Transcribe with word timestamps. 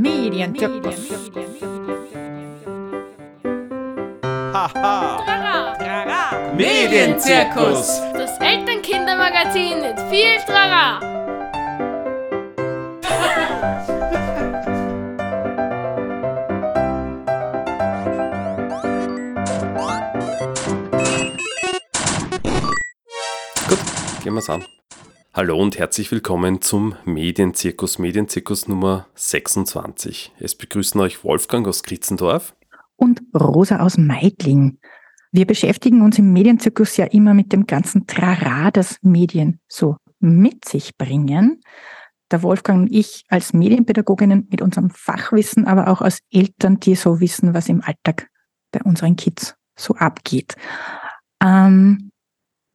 Medienzirkus. 0.00 1.10
Haha. 4.54 5.18
Medienzirkus. 6.56 8.00
Das 8.14 8.38
Elternkindermagazin 8.40 9.82
mit 9.82 10.00
viel 10.08 10.38
Trara. 10.46 11.00
Gut, 23.68 23.78
gehen 24.24 24.34
wir's 24.34 24.48
an. 24.48 24.79
Hallo 25.32 25.62
und 25.62 25.78
herzlich 25.78 26.10
willkommen 26.10 26.60
zum 26.60 26.96
Medienzirkus, 27.04 28.00
Medienzirkus 28.00 28.66
Nummer 28.66 29.06
26. 29.14 30.32
Es 30.40 30.56
begrüßen 30.56 31.00
euch 31.00 31.22
Wolfgang 31.22 31.68
aus 31.68 31.84
Kritzendorf. 31.84 32.56
Und 32.96 33.22
Rosa 33.32 33.78
aus 33.78 33.96
Meidling. 33.96 34.78
Wir 35.30 35.46
beschäftigen 35.46 36.02
uns 36.02 36.18
im 36.18 36.32
Medienzirkus 36.32 36.96
ja 36.96 37.04
immer 37.04 37.32
mit 37.32 37.52
dem 37.52 37.66
ganzen 37.66 38.08
Trara, 38.08 38.72
das 38.72 38.96
Medien 39.02 39.60
so 39.68 39.98
mit 40.18 40.64
sich 40.64 40.98
bringen. 40.98 41.60
Der 42.32 42.42
Wolfgang 42.42 42.80
und 42.80 42.92
ich 42.92 43.22
als 43.28 43.52
Medienpädagoginnen 43.52 44.48
mit 44.50 44.60
unserem 44.62 44.90
Fachwissen, 44.90 45.64
aber 45.64 45.86
auch 45.86 46.00
als 46.00 46.18
Eltern, 46.32 46.80
die 46.80 46.96
so 46.96 47.20
wissen, 47.20 47.54
was 47.54 47.68
im 47.68 47.82
Alltag 47.82 48.28
bei 48.72 48.80
unseren 48.82 49.14
Kids 49.14 49.54
so 49.76 49.94
abgeht. 49.94 50.56
Ähm, 51.40 52.10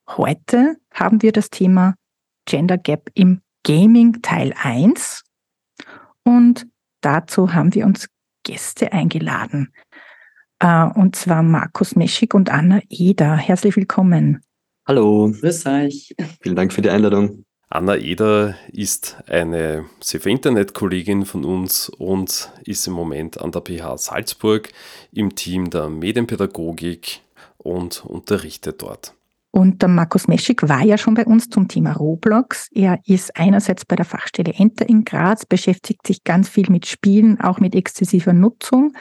heute 0.08 0.78
haben 0.94 1.22
wir 1.22 1.34
das 1.34 1.50
Thema 1.50 1.96
Gender 2.46 2.78
Gap 2.78 3.10
im 3.14 3.42
Gaming 3.64 4.22
Teil 4.22 4.54
1 4.62 5.24
und 6.24 6.68
dazu 7.02 7.54
haben 7.54 7.74
wir 7.74 7.86
uns 7.86 8.08
Gäste 8.44 8.94
eingeladen. 8.94 9.74
Äh, 10.60 10.86
und 10.86 11.16
zwar 11.16 11.44
Markus 11.44 11.96
Meschig 11.96 12.34
und 12.34 12.50
Anna 12.50 12.82
Eder. 12.90 13.36
Herzlich 13.36 13.76
willkommen. 13.76 14.42
Hallo, 14.88 15.32
Grüß 15.40 15.66
euch. 15.66 16.16
vielen 16.42 16.56
Dank 16.56 16.72
für 16.72 16.82
die 16.82 16.90
Einladung. 16.90 17.46
Anna 17.70 17.98
Eder 17.98 18.56
ist 18.72 19.18
eine 19.28 19.86
Safe 20.00 20.30
Internet-Kollegin 20.30 21.26
von 21.26 21.44
uns 21.44 21.90
und 21.90 22.52
ist 22.64 22.88
im 22.88 22.94
Moment 22.94 23.42
an 23.42 23.52
der 23.52 23.62
PH 23.62 23.98
Salzburg 23.98 24.70
im 25.12 25.36
Team 25.36 25.72
der 25.72 25.90
Medienpädagogik 25.90 27.22
und 27.58 28.06
unterrichtet 28.06 28.82
dort. 28.84 29.14
Und 29.58 29.82
der 29.82 29.88
Markus 29.88 30.28
Meschig 30.28 30.64
war 30.64 30.84
ja 30.84 30.98
schon 30.98 31.14
bei 31.14 31.26
uns 31.26 31.48
zum 31.48 31.70
Thema 31.70 31.94
Roblox. 31.94 32.68
Er 32.74 33.00
ist 33.06 33.38
einerseits 33.38 33.86
bei 33.86 33.96
der 33.96 34.04
Fachstelle 34.04 34.52
Enter 34.54 34.90
in 34.90 35.06
Graz, 35.06 35.46
beschäftigt 35.46 36.06
sich 36.06 36.26
ganz 36.26 36.50
viel 36.50 36.70
mit 36.70 36.86
Spielen, 36.86 37.40
auch 37.40 37.62
mit 37.62 37.74
exzessiver 37.74 38.34
Nutzung. 38.34 38.92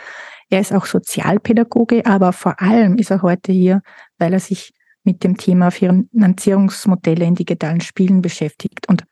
Er 0.50 0.60
ist 0.60 0.72
auch 0.72 0.86
Sozialpädagoge, 0.86 2.06
aber 2.06 2.32
vor 2.32 2.62
allem 2.62 2.98
ist 2.98 3.10
er 3.10 3.22
heute 3.22 3.50
hier, 3.50 3.82
weil 4.18 4.32
er 4.32 4.38
sich 4.38 4.72
mit 5.02 5.24
dem 5.24 5.36
Thema 5.36 5.72
Finanzierungsmodelle 5.72 7.24
in 7.24 7.34
digitalen 7.34 7.80
Spielen 7.80 8.22
beschäftigt. 8.22 8.88
Und 8.88 9.02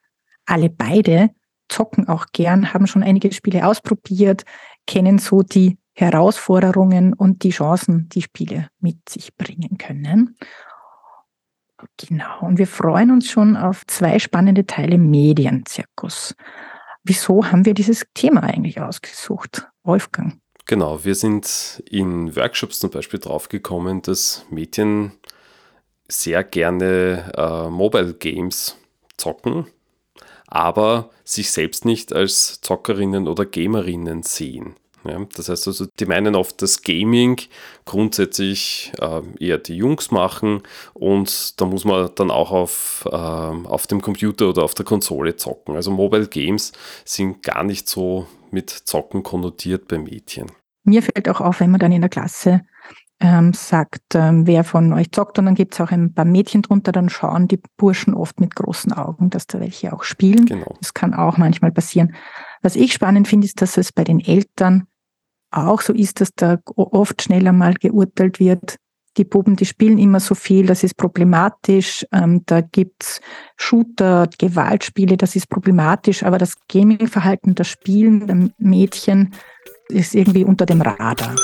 alle 0.46 0.70
beide 0.70 1.30
zocken 1.68 2.06
auch 2.06 2.26
gern, 2.32 2.72
haben 2.72 2.86
schon 2.86 3.02
einige 3.02 3.32
Spiele 3.32 3.66
ausprobiert, 3.66 4.44
kennen 4.86 5.18
so 5.18 5.42
die 5.42 5.76
Herausforderungen 5.94 7.14
und 7.14 7.42
die 7.42 7.50
Chancen, 7.50 8.08
die 8.10 8.22
Spiele 8.22 8.68
mit 8.78 9.08
sich 9.08 9.36
bringen 9.36 9.76
können. 9.76 10.36
Genau. 11.96 12.40
Und 12.40 12.58
wir 12.58 12.66
freuen 12.66 13.10
uns 13.10 13.30
schon 13.30 13.56
auf 13.56 13.86
zwei 13.86 14.18
spannende 14.18 14.66
Teile 14.66 14.98
Medienzirkus. 14.98 16.34
Wieso 17.04 17.46
haben 17.46 17.64
wir 17.64 17.74
dieses 17.74 18.04
Thema 18.14 18.42
eigentlich 18.42 18.80
ausgesucht? 18.80 19.66
Wolfgang. 19.82 20.38
Genau, 20.66 21.04
wir 21.04 21.14
sind 21.14 21.82
in 21.90 22.36
Workshops 22.36 22.78
zum 22.78 22.90
Beispiel 22.90 23.18
draufgekommen, 23.18 24.02
dass 24.02 24.46
Mädchen 24.50 25.12
sehr 26.08 26.44
gerne 26.44 27.32
äh, 27.36 27.68
Mobile 27.68 28.14
Games 28.14 28.76
zocken, 29.16 29.66
aber 30.46 31.10
sich 31.24 31.50
selbst 31.50 31.84
nicht 31.84 32.12
als 32.12 32.60
Zockerinnen 32.60 33.26
oder 33.26 33.44
Gamerinnen 33.44 34.22
sehen. 34.22 34.76
Ja, 35.04 35.24
das 35.36 35.48
heißt 35.48 35.66
also, 35.66 35.86
die 35.98 36.06
meinen 36.06 36.34
oft, 36.34 36.62
dass 36.62 36.82
Gaming 36.82 37.40
grundsätzlich 37.84 38.92
äh, 39.00 39.22
eher 39.38 39.58
die 39.58 39.76
Jungs 39.76 40.10
machen 40.10 40.62
und 40.94 41.60
da 41.60 41.64
muss 41.64 41.84
man 41.84 42.10
dann 42.14 42.30
auch 42.30 42.52
auf, 42.52 43.08
äh, 43.10 43.16
auf 43.16 43.86
dem 43.86 44.00
Computer 44.00 44.48
oder 44.48 44.62
auf 44.62 44.74
der 44.74 44.84
Konsole 44.84 45.36
zocken. 45.36 45.74
Also 45.74 45.90
Mobile 45.90 46.28
Games 46.28 46.72
sind 47.04 47.42
gar 47.42 47.64
nicht 47.64 47.88
so 47.88 48.26
mit 48.50 48.70
Zocken 48.70 49.22
konnotiert 49.22 49.88
bei 49.88 49.98
Mädchen. 49.98 50.46
Mir 50.84 51.02
fällt 51.02 51.28
auch 51.28 51.40
auf, 51.40 51.60
wenn 51.60 51.70
man 51.70 51.80
dann 51.80 51.92
in 51.92 52.00
der 52.00 52.10
Klasse 52.10 52.62
ähm, 53.22 53.52
sagt, 53.52 54.14
ähm, 54.14 54.46
wer 54.48 54.64
von 54.64 54.92
euch 54.92 55.12
zockt 55.12 55.38
und 55.38 55.46
dann 55.46 55.54
gibt 55.54 55.74
es 55.74 55.80
auch 55.80 55.92
ein 55.92 56.12
paar 56.12 56.24
Mädchen 56.24 56.62
drunter, 56.62 56.90
dann 56.90 57.08
schauen 57.08 57.46
die 57.46 57.60
Burschen 57.76 58.14
oft 58.14 58.40
mit 58.40 58.56
großen 58.56 58.92
Augen, 58.92 59.30
dass 59.30 59.46
da 59.46 59.60
welche 59.60 59.92
auch 59.92 60.02
spielen. 60.02 60.46
Genau. 60.46 60.74
Das 60.80 60.92
kann 60.92 61.14
auch 61.14 61.38
manchmal 61.38 61.70
passieren. 61.70 62.14
Was 62.62 62.74
ich 62.74 62.92
spannend 62.92 63.28
finde, 63.28 63.46
ist, 63.46 63.62
dass 63.62 63.76
es 63.76 63.92
bei 63.92 64.02
den 64.02 64.18
Eltern 64.18 64.88
auch 65.52 65.80
so 65.80 65.92
ist, 65.92 66.20
dass 66.20 66.30
da 66.34 66.58
oft 66.76 67.22
schneller 67.22 67.52
mal 67.52 67.74
geurteilt 67.74 68.40
wird. 68.40 68.76
Die 69.18 69.24
Buben, 69.24 69.56
die 69.56 69.66
spielen 69.66 69.98
immer 69.98 70.20
so 70.20 70.34
viel, 70.34 70.66
das 70.66 70.82
ist 70.82 70.96
problematisch. 70.96 72.06
Ähm, 72.12 72.42
da 72.46 72.62
gibt's 72.62 73.20
Shooter, 73.56 74.28
Gewaltspiele, 74.38 75.18
das 75.18 75.36
ist 75.36 75.50
problematisch. 75.50 76.22
Aber 76.22 76.38
das 76.38 76.54
Gaming-Verhalten, 76.68 77.54
das 77.54 77.68
Spielen 77.68 78.26
der 78.26 78.48
Mädchen 78.56 79.34
ist 79.88 80.14
irgendwie 80.14 80.44
unter 80.44 80.64
dem 80.64 80.80
Radar. 80.80 81.36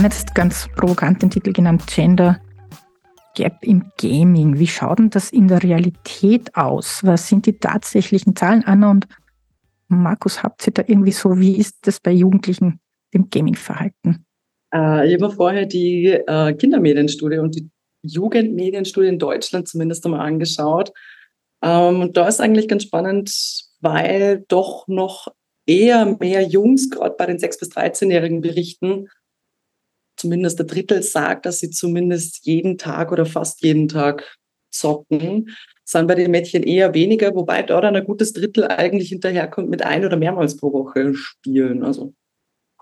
Haben 0.00 0.06
jetzt 0.06 0.34
ganz 0.34 0.66
provokant 0.76 1.20
den 1.20 1.28
Titel 1.28 1.52
genannt 1.52 1.82
Gender 1.86 2.40
Gap 3.36 3.58
im 3.60 3.92
Gaming. 4.00 4.58
Wie 4.58 4.66
schaut 4.66 4.98
denn 4.98 5.10
das 5.10 5.30
in 5.30 5.46
der 5.46 5.62
Realität 5.62 6.56
aus? 6.56 7.00
Was 7.04 7.28
sind 7.28 7.44
die 7.44 7.58
tatsächlichen 7.58 8.34
Zahlen, 8.34 8.64
Anna 8.64 8.92
und 8.92 9.08
Markus? 9.88 10.42
Habt 10.42 10.66
ihr 10.66 10.72
da 10.72 10.84
irgendwie 10.86 11.12
so, 11.12 11.38
wie 11.38 11.54
ist 11.58 11.76
das 11.82 12.00
bei 12.00 12.12
Jugendlichen 12.12 12.80
im 13.10 13.28
Gaming-Verhalten? 13.28 14.24
Äh, 14.74 15.06
ich 15.06 15.20
habe 15.20 15.34
vorher 15.34 15.66
die 15.66 16.06
äh, 16.06 16.54
Kindermedienstudie 16.54 17.36
und 17.36 17.56
die 17.56 17.68
Jugendmedienstudie 18.00 19.08
in 19.08 19.18
Deutschland 19.18 19.68
zumindest 19.68 20.06
einmal 20.06 20.26
angeschaut. 20.26 20.94
Ähm, 21.62 22.00
und 22.00 22.16
da 22.16 22.26
ist 22.26 22.40
eigentlich 22.40 22.68
ganz 22.68 22.84
spannend, 22.84 23.30
weil 23.82 24.46
doch 24.48 24.88
noch 24.88 25.28
eher 25.66 26.16
mehr 26.18 26.42
Jungs, 26.42 26.88
gerade 26.88 27.16
bei 27.18 27.26
den 27.26 27.36
6- 27.36 27.58
bis 27.58 27.70
13-Jährigen, 27.72 28.40
berichten, 28.40 29.08
zumindest 30.20 30.58
der 30.58 30.66
Drittel 30.66 31.02
sagt, 31.02 31.46
dass 31.46 31.60
sie 31.60 31.70
zumindest 31.70 32.44
jeden 32.46 32.78
Tag 32.78 33.10
oder 33.10 33.24
fast 33.26 33.62
jeden 33.62 33.88
Tag 33.88 34.36
zocken, 34.70 35.50
sind 35.84 36.06
bei 36.06 36.14
den 36.14 36.30
Mädchen 36.30 36.62
eher 36.62 36.94
weniger, 36.94 37.34
wobei 37.34 37.62
dann 37.62 37.96
ein 37.96 38.04
gutes 38.04 38.32
Drittel 38.32 38.64
eigentlich 38.68 39.08
hinterherkommt 39.08 39.68
mit 39.70 39.82
ein 39.82 40.04
oder 40.04 40.16
mehrmals 40.16 40.56
pro 40.56 40.72
Woche 40.72 41.14
spielen. 41.14 41.82
Also 41.82 42.14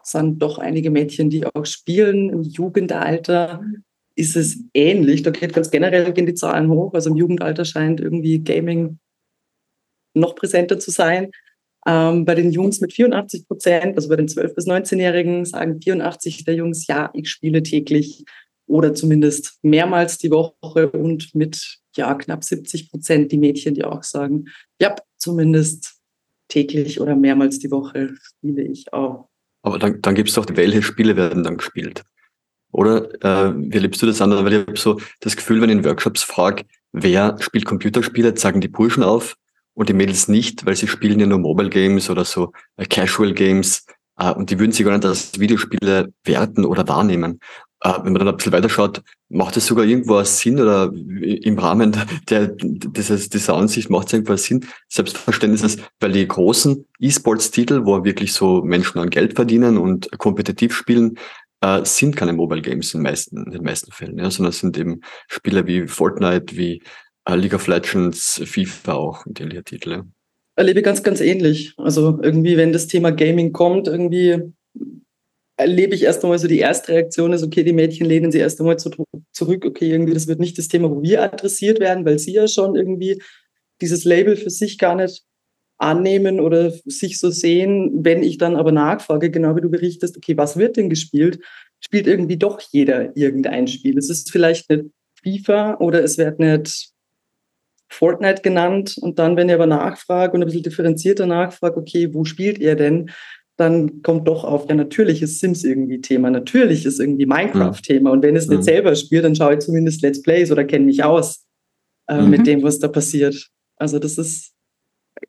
sind 0.03 0.41
doch 0.41 0.59
einige 0.59 0.91
Mädchen, 0.91 1.31
die 1.31 1.47
auch 1.47 1.65
spielen. 1.65 2.31
Im 2.31 2.43
Jugendalter 2.43 3.63
ist 4.15 4.37
es 4.37 4.59
ähnlich. 4.75 5.23
Da 5.23 5.31
geht 5.31 5.55
ganz 5.55 5.71
generell 5.71 6.13
gehen 6.13 6.27
die 6.27 6.35
Zahlen 6.35 6.69
hoch. 6.69 6.93
Also 6.95 7.11
im 7.11 7.17
Jugendalter 7.17 7.65
scheint 7.65 8.01
irgendwie 8.01 8.41
Gaming 8.41 8.99
noch 10.15 10.35
präsenter 10.35 10.79
zu 10.79 10.91
sein. 10.91 11.31
Ähm, 11.87 12.25
bei 12.25 12.35
den 12.35 12.51
Jungs 12.51 12.81
mit 12.81 12.93
84 12.93 13.47
Prozent, 13.47 13.97
also 13.97 14.09
bei 14.09 14.17
den 14.17 14.29
12- 14.29 14.55
bis 14.55 14.67
19-Jährigen, 14.67 15.45
sagen 15.45 15.81
84 15.81 16.45
der 16.45 16.55
Jungs, 16.55 16.87
ja, 16.87 17.11
ich 17.15 17.31
spiele 17.31 17.63
täglich 17.63 18.25
oder 18.67 18.95
zumindest 18.95 19.59
mehrmals 19.63 20.19
die 20.19 20.31
Woche 20.31 20.91
und 20.91 21.35
mit 21.35 21.79
ja 21.97 22.15
knapp 22.15 22.45
70 22.45 22.91
Prozent 22.91 23.33
die 23.33 23.39
Mädchen, 23.39 23.75
die 23.75 23.85
auch 23.85 24.03
sagen, 24.03 24.47
ja, 24.81 24.95
zumindest 25.17 25.97
täglich 26.49 27.01
oder 27.01 27.17
mehrmals 27.17 27.59
die 27.59 27.71
Woche 27.71 28.15
spiele 28.21 28.63
ich 28.63 28.93
auch. 28.93 29.29
Aber 29.63 29.79
dann, 29.79 30.01
dann 30.01 30.15
gibt 30.15 30.29
es 30.29 30.35
doch, 30.35 30.47
welche 30.49 30.83
Spiele 30.83 31.17
werden 31.17 31.43
dann 31.43 31.57
gespielt? 31.57 32.03
Oder 32.71 33.13
äh, 33.25 33.55
wie 33.57 33.75
erlebst 33.75 34.03
du 34.03 34.07
das 34.07 34.21
an? 34.21 34.31
Weil 34.31 34.53
ich 34.53 34.67
habe 34.67 34.79
so 34.79 35.01
das 35.21 35.37
Gefühl, 35.37 35.61
wenn 35.61 35.71
ich 35.71 35.77
in 35.77 35.85
Workshops 35.85 36.23
frage, 36.23 36.65
wer 36.93 37.37
spielt 37.41 37.65
Computerspiele, 37.65 38.37
sagen 38.37 38.61
die 38.61 38.69
Burschen 38.69 39.03
auf 39.03 39.37
und 39.79 39.89
die 39.89 39.95
Mädels 39.95 40.27
nicht, 40.27 40.67
weil 40.67 40.75
sie 40.75 40.89
spielen 40.89 41.21
ja 41.21 41.27
nur 41.27 41.39
Mobile 41.39 41.71
Games 41.71 42.11
oder 42.11 42.25
so 42.25 42.53
äh, 42.77 42.85
Casual 42.85 43.33
Games 43.33 43.87
äh, 44.19 44.33
und 44.33 44.51
die 44.51 44.59
würden 44.59 44.73
sich 44.73 44.85
gar 44.85 44.93
nicht 44.93 45.07
als 45.07 45.39
Videospiele 45.39 46.13
werten 46.25 46.65
oder 46.65 46.89
wahrnehmen. 46.89 47.39
Äh, 47.83 47.93
wenn 48.03 48.13
man 48.13 48.15
dann 48.17 48.29
ein 48.29 48.37
bisschen 48.37 48.53
weiterschaut, 48.53 49.03
macht 49.29 49.57
es 49.57 49.69
sogar 49.69 49.85
irgendwo 49.85 50.21
Sinn 50.25 50.59
oder 50.61 50.93
im 50.93 51.57
Rahmen 51.61 51.95
der, 52.29 52.49
dieses, 52.49 53.29
dieser 53.29 53.55
Ansicht 53.55 53.89
macht 53.89 54.09
es 54.09 54.15
irgendwo 54.15 54.35
Sinn. 54.35 54.67
Selbstverständlich 54.89 55.63
ist 55.63 55.79
es, 55.79 55.85
weil 56.01 56.11
die 56.11 56.27
großen 56.27 56.85
E-Sports-Titel, 56.99 57.83
wo 57.85 58.03
wirklich 58.03 58.33
so 58.33 58.63
Menschen 58.63 58.99
an 58.99 59.11
Geld 59.11 59.37
verdienen 59.37 59.79
und 59.79 60.11
kompetitiv 60.19 60.75
spielen, 60.75 61.21
äh, 61.61 61.85
sind 61.85 62.17
keine 62.17 62.33
Mobile 62.33 62.63
Games 62.63 62.95
in, 62.95 63.03
meisten, 63.03 63.45
in 63.45 63.53
den 63.53 63.63
meisten 63.63 63.93
Fällen, 63.93 64.19
ja, 64.19 64.29
sondern 64.29 64.53
sind 64.53 64.77
eben 64.77 65.03
Spiele 65.29 65.69
wie 65.69 65.87
Fortnite, 65.87 66.57
wie 66.57 66.83
League 67.37 67.55
of 67.55 67.67
Legends, 67.67 68.41
FIFA 68.45 68.95
auch 68.95 69.27
und 69.27 69.41
ähnliche 69.41 69.65
Titel. 69.65 70.03
Erlebe 70.57 70.83
ganz, 70.83 71.03
ganz 71.03 71.21
ähnlich. 71.21 71.75
Also 71.77 72.19
irgendwie, 72.23 72.57
wenn 72.57 72.73
das 72.73 72.87
Thema 72.87 73.11
Gaming 73.11 73.53
kommt, 73.53 73.87
irgendwie 73.87 74.53
erlebe 75.57 75.95
ich 75.95 76.05
erst 76.05 76.23
einmal 76.25 76.39
so 76.39 76.47
die 76.49 76.59
erste 76.59 76.93
Reaktion 76.93 77.33
ist, 77.33 77.43
okay, 77.43 77.65
die 77.65 77.73
Mädchen 77.73 78.07
lehnen 78.07 78.31
sie 78.31 78.39
erst 78.39 78.61
einmal 78.61 78.79
zu, 78.79 78.91
zurück, 79.33 79.65
okay, 79.67 79.91
irgendwie, 79.91 80.15
das 80.15 80.29
wird 80.29 80.39
nicht 80.39 80.57
das 80.57 80.69
Thema, 80.69 80.91
wo 80.91 81.03
wir 81.03 81.23
adressiert 81.23 81.81
werden, 81.81 82.05
weil 82.05 82.19
sie 82.19 82.33
ja 82.33 82.47
schon 82.47 82.77
irgendwie 82.77 83.21
dieses 83.81 84.05
Label 84.05 84.37
für 84.37 84.51
sich 84.51 84.79
gar 84.79 84.95
nicht 84.95 85.25
annehmen 85.79 86.41
oder 86.41 86.73
sich 86.85 87.19
so 87.19 87.31
sehen. 87.31 88.05
Wenn 88.05 88.23
ich 88.23 88.39
dann 88.39 88.57
aber 88.57 88.73
nachfrage, 88.73 89.31
genau 89.31 89.57
wie 89.57 89.61
du 89.61 89.69
berichtest, 89.69 90.17
okay, 90.17 90.37
was 90.37 90.57
wird 90.57 90.77
denn 90.77 90.91
gespielt? 90.91 91.41
Spielt 91.81 92.07
irgendwie 92.07 92.37
doch 92.37 92.61
jeder 92.61 93.17
irgendein 93.17 93.69
Spiel. 93.69 93.99
Es 93.99 94.11
ist 94.11 94.31
vielleicht 94.31 94.71
nicht 94.71 94.87
FIFA 95.23 95.79
oder 95.79 96.03
es 96.03 96.19
wird 96.19 96.39
nicht 96.39 96.91
Fortnite 97.89 98.43
genannt. 98.43 98.97
Und 99.01 99.19
dann, 99.19 99.37
wenn 99.37 99.49
ihr 99.49 99.57
aber 99.57 99.67
nachfragt 99.67 100.35
und 100.35 100.43
ein 100.43 100.47
bisschen 100.47 100.63
differenzierter 100.63 101.27
nachfragt, 101.27 101.77
okay, 101.77 102.13
wo 102.13 102.25
spielt 102.25 102.59
ihr 102.59 102.77
denn? 102.77 103.11
dann 103.59 104.03
kommt 104.03 104.29
doch 104.29 104.45
auf, 104.45 104.69
ja, 104.69 104.77
natürlich 104.77 105.21
ist 105.21 105.41
Sims 105.41 105.65
irgendwie 105.65 106.01
Thema, 106.01 106.31
natürlich 106.31 106.87
ist 106.87 107.01
irgendwie 107.01 107.27
Minecraft 107.27 107.75
Thema. 107.83 108.13
Und 108.13 108.23
wenn 108.23 108.37
es 108.37 108.47
nicht 108.47 108.59
mhm. 108.59 108.63
selber 108.63 108.95
spielt, 108.95 109.25
dann 109.25 109.35
schaue 109.35 109.55
ich 109.55 109.59
zumindest 109.59 110.01
Let's 110.01 110.23
Plays 110.23 110.53
oder 110.53 110.65
kenne 110.65 110.87
mich 110.87 111.03
aus 111.03 111.45
äh, 112.09 112.23
mhm. 112.23 112.31
mit 112.31 112.47
dem, 112.47 112.63
was 112.63 112.79
da 112.79 112.87
passiert. 112.87 113.49
Also 113.77 113.99
das 113.99 114.17
ist 114.17 114.53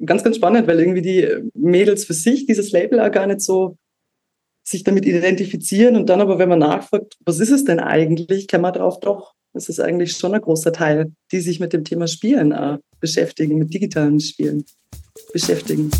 ganz, 0.05 0.23
ganz 0.23 0.35
spannend, 0.35 0.67
weil 0.67 0.79
irgendwie 0.79 1.01
die 1.01 1.27
Mädels 1.55 2.05
für 2.05 2.13
sich 2.13 2.45
dieses 2.45 2.71
Label 2.71 2.99
auch 2.99 3.11
gar 3.11 3.25
nicht 3.25 3.41
so 3.41 3.77
sich 4.63 4.83
damit 4.83 5.07
identifizieren 5.07 5.95
und 5.95 6.07
dann 6.07 6.21
aber, 6.21 6.37
wenn 6.37 6.49
man 6.49 6.59
nachfragt, 6.59 7.17
was 7.25 7.39
ist 7.39 7.49
es 7.49 7.65
denn 7.65 7.79
eigentlich, 7.79 8.47
kann 8.47 8.61
man 8.61 8.73
darauf 8.73 8.99
doch, 8.99 9.33
es 9.53 9.69
ist 9.69 9.79
eigentlich 9.79 10.11
schon 10.13 10.33
ein 10.33 10.41
großer 10.41 10.71
Teil, 10.71 11.11
die 11.31 11.41
sich 11.41 11.59
mit 11.59 11.73
dem 11.73 11.83
Thema 11.83 12.07
Spielen 12.07 12.51
äh, 12.51 12.77
beschäftigen, 12.99 13.57
mit 13.57 13.73
digitalen 13.73 14.19
Spielen 14.19 14.65
beschäftigen. 15.33 15.91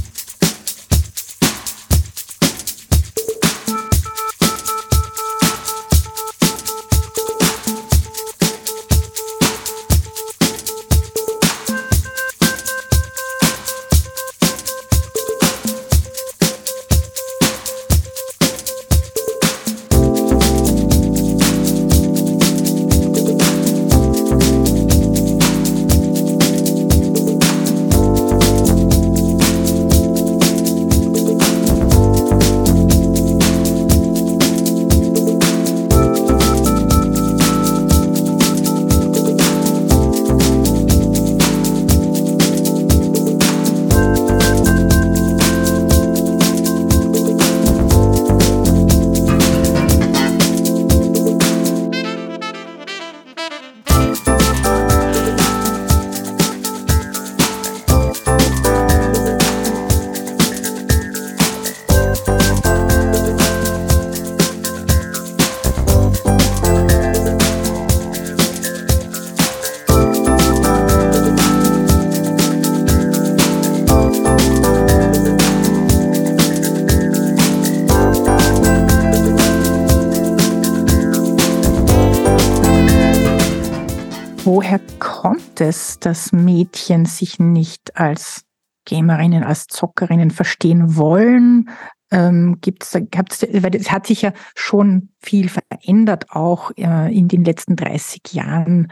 Es, 85.59 85.99
dass 85.99 86.31
Mädchen 86.31 87.05
sich 87.05 87.37
nicht 87.37 87.95
als 87.95 88.45
Gamerinnen, 88.85 89.43
als 89.43 89.67
Zockerinnen 89.67 90.31
verstehen 90.31 90.95
wollen? 90.95 91.69
Ähm, 92.09 92.57
gibt's, 92.59 92.97
gibt's, 93.11 93.43
weil 93.43 93.75
es 93.75 93.91
hat 93.91 94.07
sich 94.07 94.23
ja 94.23 94.33
schon 94.55 95.09
viel 95.21 95.49
verändert, 95.49 96.31
auch 96.31 96.71
äh, 96.77 97.15
in 97.15 97.27
den 97.27 97.45
letzten 97.45 97.75
30 97.75 98.33
Jahren, 98.33 98.91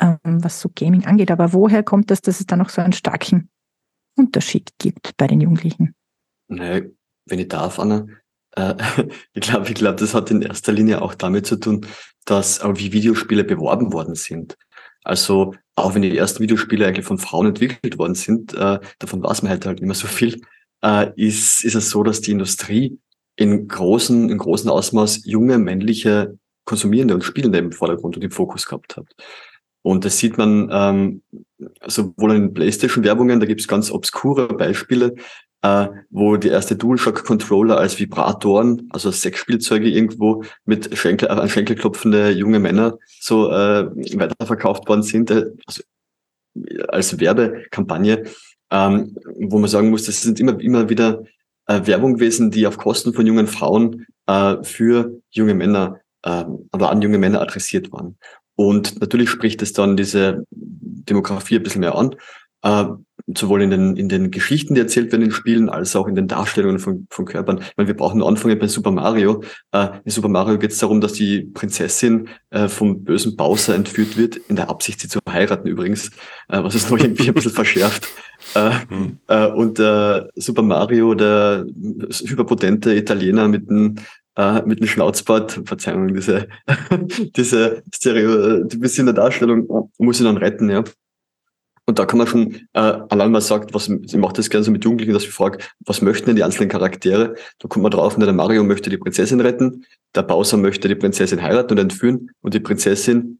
ähm, 0.00 0.18
was 0.24 0.60
so 0.60 0.70
Gaming 0.74 1.04
angeht. 1.04 1.30
Aber 1.30 1.52
woher 1.52 1.82
kommt 1.82 2.10
das, 2.10 2.22
dass 2.22 2.40
es 2.40 2.46
da 2.46 2.56
noch 2.56 2.70
so 2.70 2.80
einen 2.80 2.94
starken 2.94 3.50
Unterschied 4.16 4.70
gibt 4.78 5.18
bei 5.18 5.26
den 5.26 5.42
Jugendlichen? 5.42 5.94
Naja, 6.48 6.80
wenn 7.26 7.38
ich 7.38 7.48
darf, 7.48 7.78
Anna, 7.78 8.06
äh, 8.56 8.74
ich 9.34 9.42
glaube, 9.42 9.68
ich 9.68 9.74
glaube, 9.74 9.96
das 9.96 10.14
hat 10.14 10.30
in 10.30 10.40
erster 10.40 10.72
Linie 10.72 11.02
auch 11.02 11.14
damit 11.14 11.46
zu 11.46 11.56
tun, 11.56 11.86
dass 12.24 12.60
äh, 12.60 12.78
wie 12.78 12.92
Videospiele 12.92 13.44
beworben 13.44 13.92
worden 13.92 14.14
sind. 14.14 14.56
Also 15.04 15.54
auch 15.76 15.94
wenn 15.94 16.02
die 16.02 16.16
ersten 16.16 16.42
Videospiele 16.42 16.86
eigentlich 16.86 17.06
von 17.06 17.18
Frauen 17.18 17.46
entwickelt 17.46 17.98
worden 17.98 18.14
sind, 18.14 18.54
äh, 18.54 18.80
davon 18.98 19.22
weiß 19.22 19.42
man 19.42 19.50
halt 19.50 19.66
halt 19.66 19.80
nicht 19.80 19.86
mehr 19.86 19.94
so 19.94 20.06
viel, 20.06 20.40
äh, 20.82 21.10
ist, 21.16 21.64
ist 21.64 21.74
es 21.74 21.90
so, 21.90 22.02
dass 22.02 22.20
die 22.20 22.32
Industrie 22.32 22.98
in 23.36 23.68
großen, 23.68 24.30
in 24.30 24.38
großen 24.38 24.70
Ausmaß 24.70 25.24
junge 25.24 25.58
männliche 25.58 26.38
Konsumierende 26.64 27.14
und 27.14 27.24
Spielende 27.24 27.58
im 27.58 27.72
Vordergrund 27.72 28.16
und 28.16 28.22
im 28.22 28.30
Fokus 28.30 28.66
gehabt 28.66 28.96
hat. 28.96 29.06
Und 29.82 30.06
das 30.06 30.18
sieht 30.18 30.38
man 30.38 30.70
ähm, 30.72 31.22
sowohl 31.86 32.34
in 32.34 32.54
PlayStation-Werbungen, 32.54 33.38
da 33.38 33.46
gibt 33.46 33.60
es 33.60 33.68
ganz 33.68 33.90
obskure 33.90 34.48
Beispiele, 34.48 35.14
äh, 35.64 35.88
wo 36.10 36.36
die 36.36 36.48
erste 36.48 36.76
DualShock-Controller 36.76 37.78
als 37.78 37.98
Vibratoren, 37.98 38.86
also 38.90 39.10
Sexspielzeuge 39.10 39.88
irgendwo 39.88 40.44
mit 40.66 40.96
Schenkel, 40.96 41.28
an 41.28 41.48
Schenkel 41.48 41.74
klopfende 41.74 42.32
junge 42.32 42.58
Männer 42.58 42.98
so 43.18 43.50
äh, 43.50 43.86
weiterverkauft 44.18 44.86
worden 44.86 45.02
sind, 45.02 45.30
äh, 45.30 45.46
also 45.66 45.82
als 46.88 47.18
Werbekampagne, 47.18 48.24
ähm, 48.70 49.16
wo 49.40 49.58
man 49.58 49.70
sagen 49.70 49.88
muss, 49.88 50.04
das 50.04 50.20
sind 50.20 50.38
immer, 50.38 50.60
immer 50.60 50.90
wieder 50.90 51.24
äh, 51.66 51.80
Werbung 51.86 52.14
gewesen, 52.14 52.50
die 52.50 52.66
auf 52.66 52.76
Kosten 52.76 53.14
von 53.14 53.26
jungen 53.26 53.46
Frauen 53.46 54.06
äh, 54.26 54.62
für 54.62 55.18
junge 55.30 55.54
Männer, 55.54 55.98
äh, 56.24 56.44
aber 56.72 56.90
an 56.90 57.00
junge 57.00 57.16
Männer 57.16 57.40
adressiert 57.40 57.90
waren. 57.90 58.18
Und 58.54 59.00
natürlich 59.00 59.30
spricht 59.30 59.62
es 59.62 59.72
dann 59.72 59.96
diese 59.96 60.44
Demografie 60.50 61.56
ein 61.56 61.62
bisschen 61.62 61.80
mehr 61.80 61.94
an. 61.94 62.14
Äh, 62.62 62.84
sowohl 63.26 63.62
in 63.62 63.70
den, 63.70 63.96
in 63.96 64.08
den 64.08 64.30
Geschichten, 64.30 64.74
die 64.74 64.80
erzählt 64.80 65.10
werden 65.12 65.22
in 65.22 65.30
Spielen, 65.30 65.68
als 65.68 65.96
auch 65.96 66.06
in 66.06 66.14
den 66.14 66.28
Darstellungen 66.28 66.78
von, 66.78 67.06
von 67.10 67.24
Körpern. 67.24 67.58
Ich 67.58 67.76
meine, 67.76 67.88
wir 67.88 67.96
brauchen 67.96 68.18
nur 68.18 68.28
anfangen 68.28 68.58
bei 68.58 68.68
Super 68.68 68.90
Mario. 68.90 69.42
Äh, 69.72 69.88
in 70.04 70.10
Super 70.10 70.28
Mario 70.28 70.58
geht 70.58 70.72
es 70.72 70.78
darum, 70.78 71.00
dass 71.00 71.14
die 71.14 71.42
Prinzessin 71.42 72.28
äh, 72.50 72.68
vom 72.68 73.04
bösen 73.04 73.36
Bowser 73.36 73.74
entführt 73.74 74.16
wird, 74.16 74.36
in 74.36 74.56
der 74.56 74.68
Absicht, 74.68 75.00
sie 75.00 75.08
zu 75.08 75.20
heiraten 75.28 75.66
übrigens, 75.66 76.08
äh, 76.48 76.62
was 76.62 76.74
es 76.74 76.90
noch 76.90 76.98
irgendwie 76.98 77.28
ein 77.28 77.34
bisschen 77.34 77.52
verschärft. 77.52 78.08
Äh, 78.54 78.70
mhm. 78.90 79.18
äh, 79.28 79.46
und 79.46 79.78
äh, 79.78 80.24
Super 80.34 80.62
Mario, 80.62 81.14
der 81.14 81.64
hyperpotente 81.74 82.94
Italiener 82.94 83.48
mit 83.48 83.70
einem 83.70 83.96
äh, 84.36 84.62
mit 84.62 84.80
einem 84.80 84.88
Schnauzbart, 84.88 85.62
Verzeihung, 85.64 86.12
diese, 86.12 86.48
diese 87.36 87.82
Stereotypisierende 87.94 89.14
Darstellung, 89.14 89.90
muss 89.98 90.20
ihn 90.20 90.26
dann 90.26 90.36
retten, 90.36 90.68
ja. 90.68 90.82
Und 91.86 91.98
da 91.98 92.06
kann 92.06 92.18
man 92.18 92.26
schon, 92.26 92.54
äh, 92.72 92.78
allein 92.80 93.30
mal 93.30 93.42
sagt, 93.42 93.74
was, 93.74 93.88
ich 93.88 94.16
mache 94.16 94.32
das 94.32 94.48
gerne 94.48 94.64
so 94.64 94.70
mit 94.70 94.84
Jugendlichen, 94.84 95.12
dass 95.12 95.24
ich 95.24 95.30
frage, 95.30 95.58
was 95.80 96.00
möchten 96.00 96.26
denn 96.26 96.36
die 96.36 96.42
einzelnen 96.42 96.70
Charaktere? 96.70 97.34
Da 97.58 97.68
kommt 97.68 97.82
man 97.82 97.92
drauf, 97.92 98.16
der 98.16 98.32
Mario 98.32 98.64
möchte 98.64 98.88
die 98.88 98.96
Prinzessin 98.96 99.40
retten, 99.40 99.84
der 100.14 100.22
Bowser 100.22 100.56
möchte 100.56 100.88
die 100.88 100.94
Prinzessin 100.94 101.42
heiraten 101.42 101.72
und 101.72 101.78
entführen 101.78 102.30
und 102.40 102.54
die 102.54 102.60
Prinzessin 102.60 103.38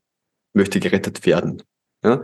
möchte 0.52 0.78
gerettet 0.78 1.24
werden. 1.24 1.62
Ja? 2.04 2.22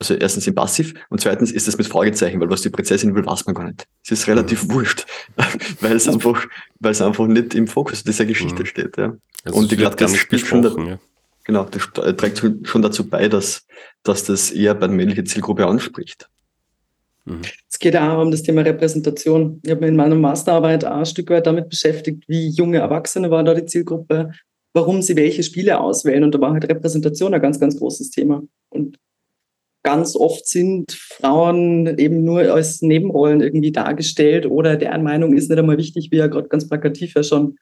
Also 0.00 0.14
erstens 0.14 0.46
im 0.46 0.54
Passiv 0.54 0.94
und 1.10 1.20
zweitens 1.20 1.52
ist 1.52 1.68
das 1.68 1.76
mit 1.76 1.86
Fragezeichen, 1.86 2.40
weil 2.40 2.48
was 2.48 2.62
die 2.62 2.70
Prinzessin 2.70 3.14
will, 3.14 3.26
weiß 3.26 3.44
man 3.44 3.54
gar 3.54 3.64
nicht. 3.64 3.86
Es 4.02 4.12
ist 4.12 4.28
relativ 4.28 4.64
mhm. 4.64 4.72
wurscht, 4.72 5.06
weil 5.82 5.92
es 5.92 6.08
einfach, 6.08 6.46
weil 6.78 6.92
es 6.92 7.02
einfach 7.02 7.26
nicht 7.26 7.54
im 7.54 7.66
Fokus 7.66 8.02
dieser 8.02 8.24
Geschichte 8.24 8.62
mhm. 8.62 8.66
steht. 8.66 8.96
Ja. 8.96 9.14
Also 9.44 9.58
und 9.58 9.70
ich 9.70 9.78
glaube, 9.78 9.96
das 9.96 10.16
spielt 10.16 10.46
schon, 10.46 10.62
ja. 10.86 10.98
Genau, 11.50 11.64
das 11.64 12.16
trägt 12.16 12.42
schon 12.66 12.82
dazu 12.82 13.08
bei, 13.08 13.28
dass, 13.28 13.66
dass 14.02 14.24
das 14.24 14.50
eher 14.50 14.74
bei 14.74 14.86
der 14.86 14.96
männlichen 14.96 15.26
Zielgruppe 15.26 15.66
anspricht. 15.66 16.28
Mhm. 17.24 17.42
Es 17.68 17.78
geht 17.78 17.96
auch 17.96 18.22
um 18.22 18.30
das 18.30 18.42
Thema 18.42 18.62
Repräsentation. 18.62 19.60
Ich 19.64 19.70
habe 19.70 19.82
mich 19.82 19.90
in 19.90 19.96
meiner 19.96 20.14
Masterarbeit 20.14 20.84
auch 20.84 20.98
ein 20.98 21.06
Stück 21.06 21.30
weit 21.30 21.46
damit 21.46 21.68
beschäftigt, 21.68 22.24
wie 22.28 22.48
junge 22.48 22.78
Erwachsene 22.78 23.30
war 23.30 23.44
da 23.44 23.54
die 23.54 23.66
Zielgruppe, 23.66 24.32
warum 24.72 25.02
sie 25.02 25.16
welche 25.16 25.42
Spiele 25.42 25.80
auswählen. 25.80 26.24
Und 26.24 26.34
da 26.34 26.40
war 26.40 26.52
halt 26.52 26.68
Repräsentation 26.68 27.34
ein 27.34 27.42
ganz, 27.42 27.58
ganz 27.58 27.76
großes 27.78 28.10
Thema. 28.10 28.42
Und 28.68 28.98
ganz 29.82 30.14
oft 30.14 30.46
sind 30.46 30.92
Frauen 30.92 31.98
eben 31.98 32.24
nur 32.24 32.42
als 32.52 32.80
Nebenrollen 32.82 33.40
irgendwie 33.40 33.72
dargestellt 33.72 34.46
oder 34.46 34.76
deren 34.76 35.02
Meinung 35.02 35.34
ist 35.34 35.48
nicht 35.48 35.58
einmal 35.58 35.78
wichtig, 35.78 36.10
wie 36.10 36.16
ja 36.16 36.26
gerade 36.26 36.48
ganz 36.48 36.68
plakativ 36.68 37.14
ja 37.14 37.22
schon 37.22 37.56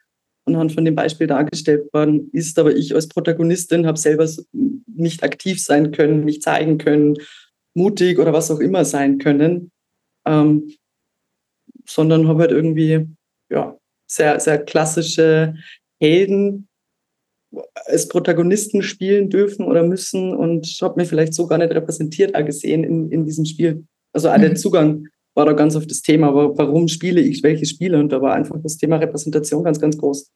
anhand 0.48 0.72
von 0.72 0.84
dem 0.84 0.94
Beispiel 0.94 1.26
dargestellt 1.26 1.92
worden 1.92 2.30
ist. 2.32 2.58
Aber 2.58 2.74
ich 2.74 2.94
als 2.94 3.08
Protagonistin 3.08 3.86
habe 3.86 3.98
selber 3.98 4.28
nicht 4.52 5.22
aktiv 5.22 5.62
sein 5.62 5.92
können, 5.92 6.24
mich 6.24 6.42
zeigen 6.42 6.78
können, 6.78 7.16
mutig 7.74 8.18
oder 8.18 8.32
was 8.32 8.50
auch 8.50 8.60
immer 8.60 8.84
sein 8.84 9.18
können, 9.18 9.70
ähm, 10.26 10.74
sondern 11.86 12.28
habe 12.28 12.40
halt 12.40 12.50
irgendwie 12.50 13.06
ja, 13.50 13.78
sehr, 14.06 14.40
sehr 14.40 14.58
klassische 14.58 15.54
Helden 16.00 16.68
als 17.86 18.08
Protagonisten 18.08 18.82
spielen 18.82 19.30
dürfen 19.30 19.64
oder 19.64 19.82
müssen 19.82 20.34
und 20.34 20.66
habe 20.82 21.00
mich 21.00 21.08
vielleicht 21.08 21.34
so 21.34 21.46
gar 21.46 21.58
nicht 21.58 21.72
repräsentiert 21.72 22.34
gesehen 22.44 22.84
in, 22.84 23.10
in 23.10 23.24
diesem 23.24 23.46
Spiel. 23.46 23.86
Also 24.12 24.30
mhm. 24.30 24.40
der 24.40 24.54
Zugang 24.54 25.08
war 25.34 25.46
da 25.46 25.52
ganz 25.52 25.76
auf 25.76 25.86
das 25.86 26.02
Thema, 26.02 26.28
aber 26.28 26.58
warum 26.58 26.88
spiele 26.88 27.20
ich 27.20 27.42
welche 27.42 27.64
Spiele? 27.64 27.98
Und 27.98 28.10
da 28.10 28.20
war 28.20 28.34
einfach 28.34 28.56
das 28.62 28.76
Thema 28.76 28.96
Repräsentation 28.96 29.64
ganz, 29.64 29.80
ganz 29.80 29.96
groß 29.96 30.30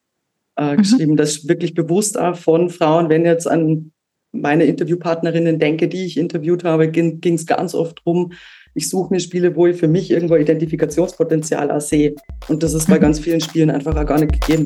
äh, 0.56 0.72
mhm. 0.72 0.76
geschrieben. 0.78 1.16
Das 1.16 1.48
wirklich 1.48 1.74
bewusst 1.74 2.18
auch 2.18 2.36
von 2.36 2.70
Frauen, 2.70 3.08
wenn 3.08 3.24
jetzt 3.24 3.46
an 3.46 3.92
meine 4.32 4.64
Interviewpartnerinnen 4.64 5.58
denke, 5.58 5.88
die 5.88 6.06
ich 6.06 6.16
interviewt 6.16 6.64
habe, 6.64 6.88
ging 6.88 7.20
es 7.22 7.46
ganz 7.46 7.74
oft 7.74 7.98
darum, 7.98 8.32
ich 8.74 8.88
suche 8.88 9.12
mir 9.12 9.20
Spiele, 9.20 9.54
wo 9.54 9.66
ich 9.66 9.76
für 9.76 9.88
mich 9.88 10.10
irgendwo 10.10 10.36
Identifikationspotenzial 10.36 11.70
auch 11.70 11.80
sehe. 11.80 12.14
Und 12.48 12.62
das 12.62 12.72
ist 12.72 12.88
bei 12.88 12.96
mhm. 12.96 13.02
ganz 13.02 13.20
vielen 13.20 13.40
Spielen 13.40 13.70
einfach 13.70 13.94
auch 13.94 14.06
gar 14.06 14.18
nicht 14.18 14.40
gegeben. 14.40 14.64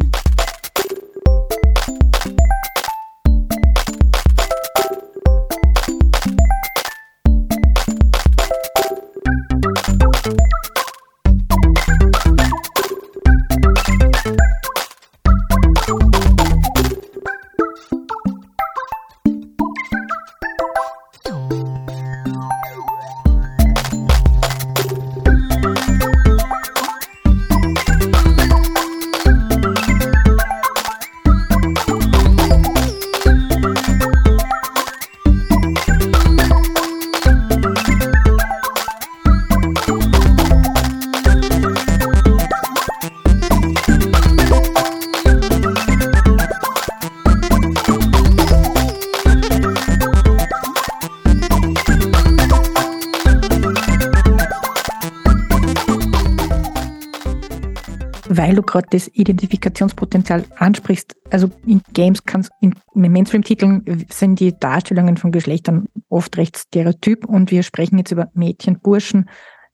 Gerade 58.55 58.87
das 58.91 59.09
Identifikationspotenzial 59.09 60.45
ansprichst, 60.57 61.17
also 61.31 61.51
in 61.67 61.83
Games 61.93 62.25
kannst, 62.25 62.51
in, 62.61 62.75
in 62.95 63.13
Mainstream-Titeln 63.13 64.07
sind 64.11 64.41
die 64.41 64.59
Darstellungen 64.59 65.17
von 65.17 65.33
Geschlechtern 65.33 65.89
oft 66.09 66.37
recht 66.37 66.57
stereotyp 66.57 67.25
und 67.25 67.51
wir 67.51 67.63
sprechen 67.63 67.99
jetzt 67.99 68.13
über 68.13 68.31
Mädchen, 68.35 68.79
Burschen, 68.81 69.29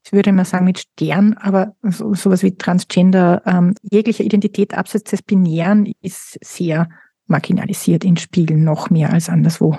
ich 0.05 0.13
würde 0.13 0.33
mal 0.33 0.45
sagen 0.45 0.65
mit 0.65 0.81
Stern, 0.81 1.35
aber 1.35 1.75
so, 1.83 2.15
sowas 2.15 2.43
wie 2.43 2.57
Transgender, 2.57 3.43
ähm, 3.47 3.75
jegliche 3.83 4.25
Identität 4.25 4.75
abseits 4.75 5.11
des 5.11 5.23
Binären 5.23 5.93
ist 6.01 6.39
sehr 6.43 6.89
marginalisiert 7.27 8.05
in 8.05 8.17
Spielen, 8.17 8.65
noch 8.65 8.91
mehr 8.91 9.13
als 9.13 9.29
anderswo. 9.29 9.79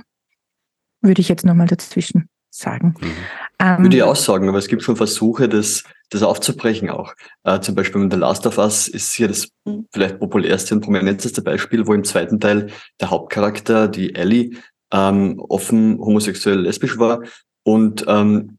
Würde 1.02 1.20
ich 1.20 1.28
jetzt 1.28 1.46
nochmal 1.46 1.68
dazwischen 1.68 2.30
sagen. 2.50 2.96
Mhm. 3.02 3.12
Ähm, 3.60 3.84
Würde 3.84 3.98
ich 3.98 4.04
auch 4.04 4.16
sagen, 4.16 4.48
aber 4.48 4.60
es 4.60 4.68
gibt 4.68 4.84
schon 4.84 4.96
Versuche, 4.96 5.50
das, 5.50 5.84
das 6.14 6.24
aufzubrechen 6.24 6.90
auch. 6.90 7.14
Äh, 7.44 7.60
zum 7.60 7.76
Beispiel 7.76 8.02
mit 8.02 8.12
The 8.12 8.20
Last 8.20 8.46
of 8.46 8.58
Us 8.58 8.88
ist 8.88 9.14
hier 9.14 9.28
das 9.28 9.50
mhm. 9.66 9.88
vielleicht 9.92 10.20
populärste 10.20 10.76
und 10.76 10.82
prominenteste 10.82 11.42
Beispiel, 11.42 11.88
wo 11.88 11.94
im 11.94 12.04
zweiten 12.04 12.40
Teil 12.40 12.70
der 13.00 13.10
Hauptcharakter, 13.10 13.88
die 13.88 14.16
Ellie, 14.16 14.52
ähm, 14.92 15.40
offen 15.50 15.98
homosexuell 16.00 16.60
lesbisch 16.60 17.00
war 17.00 17.24
und 17.64 18.06
ähm, 18.08 18.58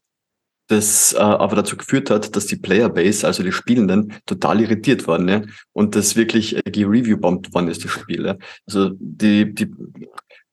das 0.68 1.12
äh, 1.12 1.18
aber 1.18 1.56
dazu 1.56 1.76
geführt 1.76 2.10
hat, 2.10 2.34
dass 2.36 2.46
die 2.46 2.56
Playerbase, 2.56 3.26
also 3.26 3.42
die 3.42 3.52
Spielenden, 3.52 4.14
total 4.24 4.60
irritiert 4.62 5.06
waren 5.06 5.26
ne? 5.26 5.46
und 5.72 5.94
das 5.94 6.16
wirklich 6.16 6.56
äh, 6.56 6.70
gereview-bombt 6.70 7.52
worden 7.54 7.68
ist, 7.68 7.84
das 7.84 7.90
Spiel. 7.90 8.24
Ja? 8.24 8.36
Also 8.66 8.90
die, 8.98 9.54
die 9.54 9.70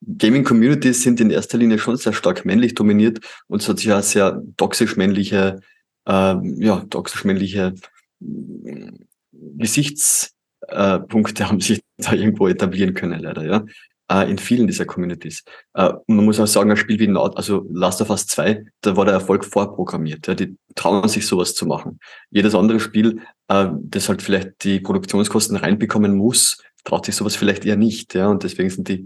Gaming-Communities 0.01 1.03
sind 1.03 1.21
in 1.21 1.29
erster 1.29 1.57
Linie 1.57 1.79
schon 1.79 1.95
sehr 1.95 2.13
stark 2.13 2.43
männlich 2.43 2.75
dominiert 2.75 3.19
und 3.47 3.61
es 3.61 3.69
hat 3.69 3.77
sich 3.77 3.87
ja 3.87 4.01
sehr 4.01 4.41
toxisch 4.57 4.97
männliche, 4.97 5.61
äh, 6.07 6.35
ja, 6.63 6.85
toxisch 6.89 7.25
männliche 7.25 7.73
äh, 8.21 8.91
Gesichtspunkte 9.31 11.47
haben 11.47 11.59
sich 11.59 11.81
da 11.97 12.13
irgendwo 12.13 12.47
etablieren 12.47 12.93
können, 12.93 13.19
leider, 13.19 13.45
ja. 13.45 13.65
Äh, 14.11 14.29
in 14.29 14.37
vielen 14.37 14.67
dieser 14.67 14.85
Communities. 14.85 15.43
Äh, 15.73 15.87
und 15.87 16.15
man 16.15 16.25
muss 16.25 16.39
auch 16.39 16.47
sagen, 16.47 16.69
ein 16.69 16.77
Spiel 16.77 16.99
wie 16.99 17.07
Nord, 17.07 17.37
also 17.37 17.65
Last 17.71 18.01
of 18.01 18.09
Us 18.09 18.27
2, 18.27 18.65
da 18.81 18.97
war 18.97 19.05
der 19.05 19.13
Erfolg 19.13 19.45
vorprogrammiert. 19.45 20.27
Ja. 20.27 20.35
Die 20.35 20.57
trauen 20.75 21.07
sich 21.07 21.25
sowas 21.25 21.55
zu 21.55 21.65
machen. 21.65 21.99
Jedes 22.29 22.55
andere 22.55 22.79
Spiel, 22.79 23.21
das 23.47 24.07
halt 24.07 24.21
vielleicht 24.21 24.63
die 24.63 24.79
Produktionskosten 24.79 25.57
reinbekommen 25.57 26.15
muss, 26.15 26.63
traut 26.85 27.05
sich 27.05 27.15
sowas 27.15 27.35
vielleicht 27.35 27.65
eher 27.65 27.75
nicht. 27.75 28.13
Ja. 28.13 28.29
Und 28.29 28.43
deswegen 28.43 28.69
sind 28.69 28.87
die 28.87 29.05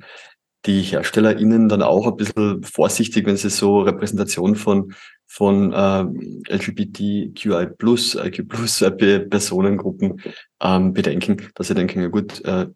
die 0.66 0.82
HerstellerInnen 0.82 1.70
dann 1.70 1.82
auch 1.82 2.08
ein 2.08 2.16
bisschen 2.16 2.64
vorsichtig, 2.64 3.26
wenn 3.26 3.38
sie 3.38 3.50
so 3.50 3.82
Repräsentation 3.82 4.56
von, 4.56 4.94
von 5.28 5.74
äh, 5.74 6.54
LGBTQI 6.54 7.68
plus, 7.78 8.16
IQ 8.16 8.48
plus 8.48 8.82
äh, 8.82 8.92
Personengruppen 8.92 10.22
ähm, 10.62 10.94
bedenken, 10.94 11.38
dass 11.56 11.68
sie 11.68 11.76
denken, 11.76 12.02
ja 12.02 12.08
gut, 12.08 12.44
äh, 12.46 12.68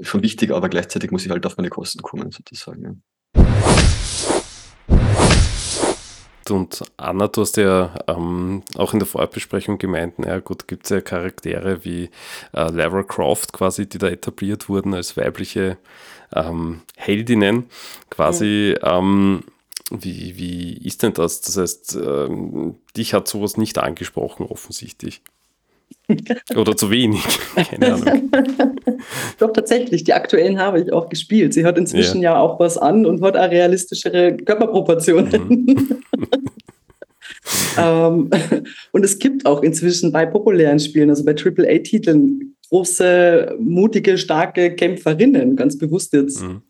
schon 0.00 0.22
wichtig, 0.22 0.50
aber 0.50 0.68
gleichzeitig 0.68 1.10
muss 1.10 1.24
ich 1.24 1.30
halt 1.30 1.46
auf 1.46 1.56
meine 1.56 1.70
Kosten 1.70 2.02
kommen, 2.02 2.30
sozusagen. 2.30 2.82
Ja. 2.82 2.94
Und 6.50 6.82
Anna, 6.96 7.28
du 7.28 7.42
hast 7.42 7.56
ja 7.56 7.94
ähm, 8.08 8.62
auch 8.76 8.92
in 8.92 8.98
der 8.98 9.06
Vorbesprechung 9.06 9.78
gemeint, 9.78 10.18
naja 10.18 10.40
gut, 10.40 10.66
gibt 10.66 10.84
es 10.84 10.90
ja 10.90 11.00
Charaktere 11.00 11.84
wie 11.84 12.10
äh, 12.52 12.70
Lara 12.70 13.02
Croft 13.04 13.52
quasi, 13.52 13.88
die 13.88 13.98
da 13.98 14.08
etabliert 14.08 14.68
wurden 14.68 14.92
als 14.94 15.16
weibliche 15.16 15.78
ähm, 16.34 16.82
Heldinnen, 16.96 17.66
quasi. 18.10 18.74
Mhm. 18.80 18.88
Ähm, 18.88 19.44
Wie, 20.00 20.38
wie 20.38 20.86
ist 20.86 21.02
denn 21.02 21.12
das? 21.12 21.40
Das 21.42 21.56
heißt, 21.56 21.98
ähm, 22.02 22.76
dich 22.96 23.14
hat 23.14 23.28
sowas 23.28 23.56
nicht 23.56 23.78
angesprochen, 23.78 24.46
offensichtlich. 24.46 25.22
Oder 26.56 26.76
zu 26.76 26.90
wenig. 26.90 27.22
Keine 27.54 27.94
Ahnung. 27.94 28.30
Doch, 29.38 29.52
tatsächlich. 29.52 30.04
Die 30.04 30.14
aktuellen 30.14 30.58
habe 30.58 30.80
ich 30.80 30.92
auch 30.92 31.08
gespielt. 31.08 31.54
Sie 31.54 31.64
hat 31.64 31.76
inzwischen 31.76 32.22
ja, 32.22 32.32
ja 32.32 32.40
auch 32.40 32.58
was 32.58 32.78
an 32.78 33.04
und 33.04 33.22
hat 33.22 33.36
auch 33.36 33.50
realistischere 33.50 34.36
Körperproportionen. 34.36 35.42
Mhm. 35.48 36.02
ähm, 37.78 38.30
und 38.92 39.04
es 39.04 39.18
gibt 39.18 39.44
auch 39.44 39.62
inzwischen 39.62 40.12
bei 40.12 40.24
populären 40.26 40.78
Spielen, 40.80 41.10
also 41.10 41.24
bei 41.24 41.34
AAA-Titeln, 41.34 42.56
große, 42.68 43.56
mutige, 43.60 44.16
starke 44.16 44.74
Kämpferinnen, 44.74 45.56
ganz 45.56 45.76
bewusst 45.76 46.12
jetzt. 46.14 46.42
Mhm. 46.42 46.62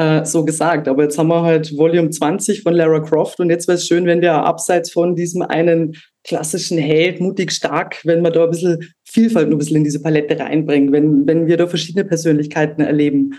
Äh, 0.00 0.24
so 0.24 0.46
gesagt. 0.46 0.88
Aber 0.88 1.02
jetzt 1.02 1.18
haben 1.18 1.28
wir 1.28 1.42
halt 1.42 1.76
Volume 1.76 2.08
20 2.08 2.62
von 2.62 2.72
Lara 2.72 3.00
Croft 3.00 3.38
und 3.38 3.50
jetzt 3.50 3.68
wäre 3.68 3.76
es 3.76 3.86
schön, 3.86 4.06
wenn 4.06 4.22
wir 4.22 4.32
abseits 4.32 4.90
von 4.90 5.14
diesem 5.14 5.42
einen 5.42 5.94
klassischen 6.24 6.78
Held, 6.78 7.20
mutig, 7.20 7.52
stark, 7.52 8.00
wenn 8.04 8.22
wir 8.22 8.30
da 8.30 8.44
ein 8.44 8.50
bisschen 8.50 8.94
Vielfalt 9.04 9.50
ein 9.50 9.58
bisschen 9.58 9.76
in 9.76 9.84
diese 9.84 10.00
Palette 10.00 10.38
reinbringen, 10.38 10.90
wenn, 10.92 11.26
wenn 11.26 11.46
wir 11.46 11.58
da 11.58 11.66
verschiedene 11.66 12.06
Persönlichkeiten 12.06 12.80
erleben 12.80 13.34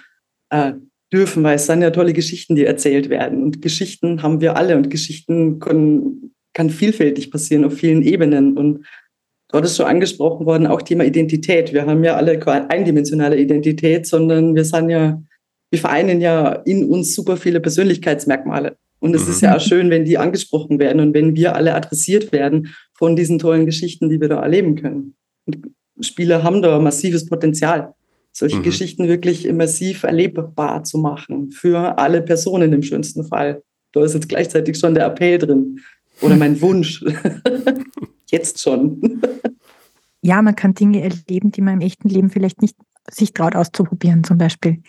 äh, 0.52 0.74
dürfen, 1.12 1.42
weil 1.42 1.56
es 1.56 1.66
sind 1.66 1.82
ja 1.82 1.90
tolle 1.90 2.14
Geschichten, 2.14 2.56
die 2.56 2.66
erzählt 2.66 3.10
werden. 3.10 3.42
Und 3.42 3.64
Geschichten 3.64 4.22
haben 4.22 4.40
wir 4.40 4.56
alle 4.56 4.78
und 4.78 4.92
Geschichten 4.92 5.58
können, 5.58 6.36
kann 6.54 6.70
vielfältig 6.70 7.32
passieren 7.32 7.66
auf 7.66 7.74
vielen 7.74 8.04
Ebenen. 8.04 8.56
Und 8.56 8.86
dort 9.50 9.66
ist 9.66 9.78
schon 9.78 9.88
angesprochen 9.88 10.46
worden, 10.46 10.68
auch 10.68 10.84
Thema 10.84 11.06
Identität. 11.06 11.74
Wir 11.74 11.88
haben 11.88 12.04
ja 12.04 12.18
alle 12.18 12.38
keine 12.38 12.70
eindimensionale 12.70 13.40
Identität, 13.40 14.06
sondern 14.06 14.54
wir 14.54 14.64
sind 14.64 14.92
ja, 14.92 15.20
wir 15.72 15.80
vereinen 15.80 16.22
ja 16.22 16.52
in 16.66 16.84
uns 16.84 17.16
super 17.16 17.38
viele 17.38 17.60
Persönlichkeitsmerkmale. 17.60 18.78
Und 19.00 19.16
es 19.16 19.26
mhm. 19.26 19.32
ist 19.32 19.42
ja 19.42 19.56
auch 19.56 19.62
schön, 19.62 19.90
wenn 19.90 20.06
die 20.06 20.18
angesprochen 20.18 20.78
werden 20.78 21.02
und 21.02 21.14
wenn 21.14 21.36
wir 21.36 21.56
alle 21.56 21.74
adressiert 21.74 22.32
werden 22.32 22.68
von 22.94 23.16
diesen 23.16 23.40
tollen 23.40 23.66
Geschichten, 23.66 24.10
die 24.10 24.22
wir 24.22 24.30
da 24.30 24.42
erleben 24.42 24.76
können. 24.76 25.16
Und 25.46 25.72
Spieler 26.02 26.44
haben 26.44 26.62
da 26.62 26.78
massives 26.78 27.26
Potenzial, 27.26 27.94
solche 28.32 28.58
mhm. 28.58 28.64
Geschichten 28.64 29.08
wirklich 29.08 29.46
immersiv 29.46 30.04
erlebbar 30.04 30.84
zu 30.84 31.00
machen 31.00 31.52
für 31.52 31.98
alle 31.98 32.22
Personen 32.22 32.74
im 32.74 32.84
schönsten 32.84 33.24
Fall. 33.24 33.64
Da 33.94 34.04
ist 34.04 34.14
jetzt 34.14 34.30
gleichzeitig 34.30 34.78
schon 34.78 34.94
der 34.94 35.06
Appell 35.06 35.38
drin 35.38 35.80
oder 36.22 36.36
mein 36.36 36.62
Wunsch. 36.62 37.04
jetzt 38.30 38.62
schon. 38.62 39.22
ja, 40.22 40.42
man 40.42 40.56
kann 40.56 40.76
Dinge 40.76 41.02
erleben, 41.02 41.52
die 41.52 41.62
man 41.62 41.76
im 41.76 41.82
echten 41.82 42.08
Leben 42.08 42.30
vielleicht 42.30 42.62
nicht 42.62 42.76
sich 43.10 43.34
traut 43.34 43.56
auszuprobieren, 43.56 44.24
zum 44.24 44.38
Beispiel. 44.38 44.82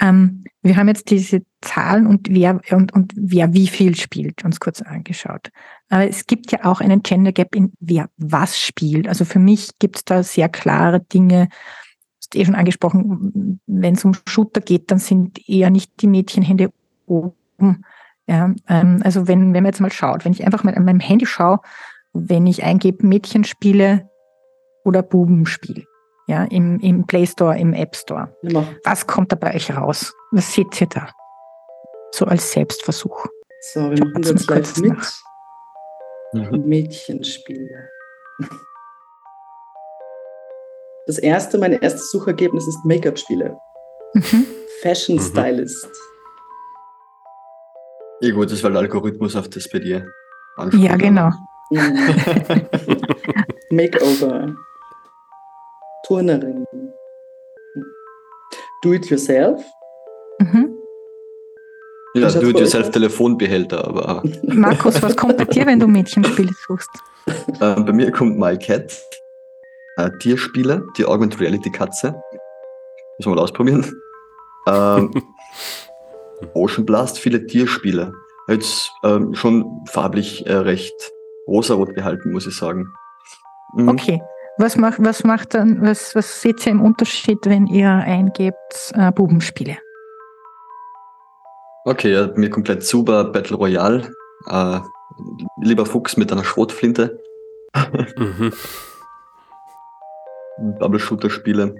Ähm, 0.00 0.44
wir 0.62 0.76
haben 0.76 0.88
jetzt 0.88 1.10
diese 1.10 1.42
Zahlen 1.60 2.06
und 2.06 2.28
wer 2.30 2.60
und, 2.70 2.92
und 2.92 3.12
wer 3.16 3.52
wie 3.54 3.66
viel 3.66 3.96
spielt, 3.96 4.44
uns 4.44 4.60
kurz 4.60 4.82
angeschaut. 4.82 5.50
Aber 5.88 6.08
es 6.08 6.26
gibt 6.26 6.52
ja 6.52 6.64
auch 6.64 6.80
einen 6.80 7.02
Gender 7.02 7.32
Gap 7.32 7.54
in 7.54 7.72
wer 7.80 8.08
was 8.16 8.58
spielt. 8.58 9.08
Also 9.08 9.24
für 9.24 9.38
mich 9.38 9.70
gibt 9.78 9.96
es 9.96 10.04
da 10.04 10.22
sehr 10.22 10.48
klare 10.48 11.00
Dinge. 11.00 11.46
Du 11.46 11.52
hast 12.20 12.36
eh 12.36 12.44
schon 12.44 12.54
angesprochen, 12.54 13.60
wenn 13.66 13.94
es 13.94 14.04
um 14.04 14.12
Shooter 14.28 14.60
geht, 14.60 14.90
dann 14.90 14.98
sind 14.98 15.48
eher 15.48 15.70
nicht 15.70 16.00
die 16.00 16.06
Mädchenhände 16.06 16.70
oben. 17.06 17.84
Ja, 18.26 18.54
ähm, 18.68 19.00
also 19.04 19.28
wenn, 19.28 19.52
wenn 19.52 19.62
man 19.62 19.66
jetzt 19.66 19.80
mal 19.80 19.92
schaut, 19.92 20.24
wenn 20.24 20.32
ich 20.32 20.44
einfach 20.44 20.64
mal 20.64 20.74
an 20.74 20.84
meinem 20.84 21.00
Handy 21.00 21.26
schaue, 21.26 21.60
wenn 22.14 22.46
ich 22.46 22.62
eingebe 22.62 23.06
Mädchenspiele 23.06 24.08
oder 24.84 25.02
Bubenspiel, 25.02 25.86
ja, 26.26 26.44
im, 26.44 26.78
im 26.80 27.06
Play 27.06 27.26
Store, 27.26 27.58
im 27.58 27.72
App 27.72 27.96
Store. 27.96 28.36
Ja. 28.42 28.66
Was 28.84 29.06
kommt 29.06 29.32
da 29.32 29.36
bei 29.36 29.54
euch 29.54 29.74
raus? 29.76 30.12
Was 30.32 30.52
seht 30.52 30.80
ihr 30.80 30.88
da? 30.88 31.08
So 32.12 32.26
als 32.26 32.52
Selbstversuch. 32.52 33.26
So, 33.72 33.90
wir 33.90 34.04
machen 34.04 34.22
das 34.22 34.46
gleich 34.46 34.76
mit. 34.78 34.96
Mhm. 36.32 36.66
Mädchenspiele. 36.66 37.88
Das 41.06 41.18
erste, 41.18 41.58
mein 41.58 41.74
erstes 41.74 42.10
Suchergebnis 42.10 42.66
ist 42.66 42.82
Make-up-Spiele. 42.86 43.54
Mhm. 44.14 44.46
Fashion 44.80 45.16
mhm. 45.16 45.20
Stylist. 45.20 45.86
Ja 48.22 48.32
gut, 48.32 48.50
das 48.50 48.62
war 48.62 48.70
der 48.70 48.80
Algorithmus 48.80 49.36
auf 49.36 49.50
das 49.50 49.68
bei 49.68 49.80
dir 49.80 50.10
anspricht. 50.56 50.82
Ja, 50.82 50.96
genau. 50.96 51.30
Makeover. 53.70 54.56
Turnerin. 56.06 56.66
Do 58.82 58.92
it 58.92 59.06
yourself. 59.10 59.64
Mhm. 60.40 60.76
Ja, 62.14 62.30
do 62.30 62.50
it 62.50 62.58
yourself 62.58 62.90
Telefonbehälter, 62.90 63.86
aber. 63.86 64.22
Markus, 64.42 65.02
was 65.02 65.16
kommt 65.16 65.36
bei 65.36 65.44
dir, 65.44 65.66
wenn 65.66 65.80
du 65.80 65.88
Mädchenspiele 65.88 66.52
suchst? 66.66 66.90
Äh, 67.26 67.80
bei 67.80 67.92
mir 67.92 68.12
kommt 68.12 68.38
My 68.38 68.56
Cat, 68.56 69.02
äh, 69.96 70.10
Tierspiele, 70.20 70.86
die 70.96 71.06
Augmented 71.06 71.40
Reality 71.40 71.70
Katze. 71.70 72.14
Müssen 73.18 73.30
wir 73.30 73.36
mal 73.36 73.42
ausprobieren. 73.42 74.00
Ähm, 74.68 75.10
Ocean 76.54 76.84
Blast, 76.84 77.18
viele 77.18 77.46
Tierspiele. 77.46 78.12
Jetzt 78.48 78.92
ähm, 79.02 79.34
schon 79.34 79.84
farblich 79.86 80.46
äh, 80.46 80.54
recht 80.54 80.94
rosarot 81.48 81.94
gehalten, 81.94 82.32
muss 82.32 82.46
ich 82.46 82.56
sagen. 82.56 82.92
Mhm. 83.74 83.88
Okay. 83.88 84.22
Was 84.56 84.76
macht, 84.76 85.02
was 85.02 85.24
macht 85.24 85.54
dann, 85.54 85.82
was, 85.82 86.14
was 86.14 86.40
seht 86.40 86.64
ihr 86.64 86.72
im 86.72 86.80
Unterschied, 86.80 87.38
wenn 87.44 87.66
ihr 87.66 87.90
eingebt 87.90 88.92
äh, 88.94 89.10
Bubenspiele? 89.10 89.76
Okay, 91.84 92.12
ja, 92.12 92.30
mir 92.36 92.50
komplett 92.50 92.84
super 92.84 93.24
Battle 93.24 93.56
Royale. 93.56 94.12
Äh, 94.48 94.80
lieber 95.60 95.84
Fuchs 95.86 96.16
mit 96.16 96.30
einer 96.30 96.44
Schrotflinte. 96.44 97.20
mhm. 98.16 98.52
Bubble 100.78 101.00
Shooter 101.00 101.30
Spiele. 101.30 101.74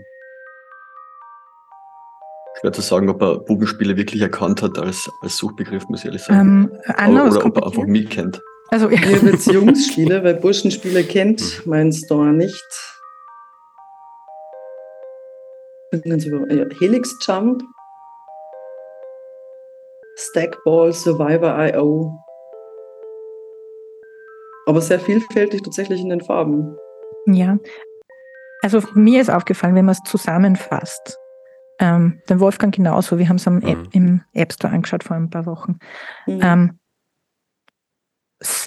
Schwer 2.61 2.73
zu 2.73 2.81
sagen, 2.83 3.09
ob 3.09 3.23
er 3.23 3.39
Bubenspiele 3.39 3.97
wirklich 3.97 4.21
erkannt 4.21 4.63
hat 4.63 4.79
als, 4.79 5.09
als 5.23 5.37
Suchbegriff, 5.37 5.89
muss 5.89 6.01
ich 6.01 6.07
ehrlich 6.07 6.23
sagen. 6.23 6.71
Ähm, 6.73 6.81
Anna, 6.97 7.27
oder, 7.27 7.37
oder 7.37 7.47
ob 7.47 7.57
er 7.57 7.67
einfach 7.67 7.85
mich 7.85 8.11
kennt. 8.11 8.43
Also 8.75 8.91
ja. 8.91 9.09
Ihr 9.09 9.21
Beziehungsspiele, 9.21 10.25
weil 10.25 10.35
Burschenspiele 10.35 11.05
kennt 11.05 11.65
mein 11.65 11.93
Store 11.93 12.33
nicht. 12.33 12.61
Helix 16.81 17.17
Jump, 17.25 17.63
Stackball, 20.17 20.93
Survivor 20.93 21.57
IO. 21.69 22.19
Aber 24.67 24.81
sehr 24.81 24.99
vielfältig 24.99 25.63
tatsächlich 25.63 26.01
in 26.01 26.09
den 26.09 26.21
Farben. 26.21 26.77
Ja. 27.27 27.57
Also 28.63 28.83
mir 28.95 29.21
ist 29.21 29.31
aufgefallen, 29.31 29.77
wenn 29.77 29.85
man 29.85 29.93
es 29.93 30.03
zusammenfasst, 30.11 31.17
ähm, 31.79 32.21
den 32.29 32.41
Wolfgang 32.41 32.75
genauso, 32.75 33.21
wir 33.21 33.29
haben 33.29 33.37
es 33.37 33.47
mhm. 33.47 33.89
im 33.93 34.23
App 34.33 34.53
Store 34.53 34.75
angeschaut 34.75 35.05
vor 35.05 35.15
ein 35.15 35.31
paar 35.31 35.47
Wochen. 35.47 35.79
Mhm. 36.27 36.41
Ähm, 36.43 36.79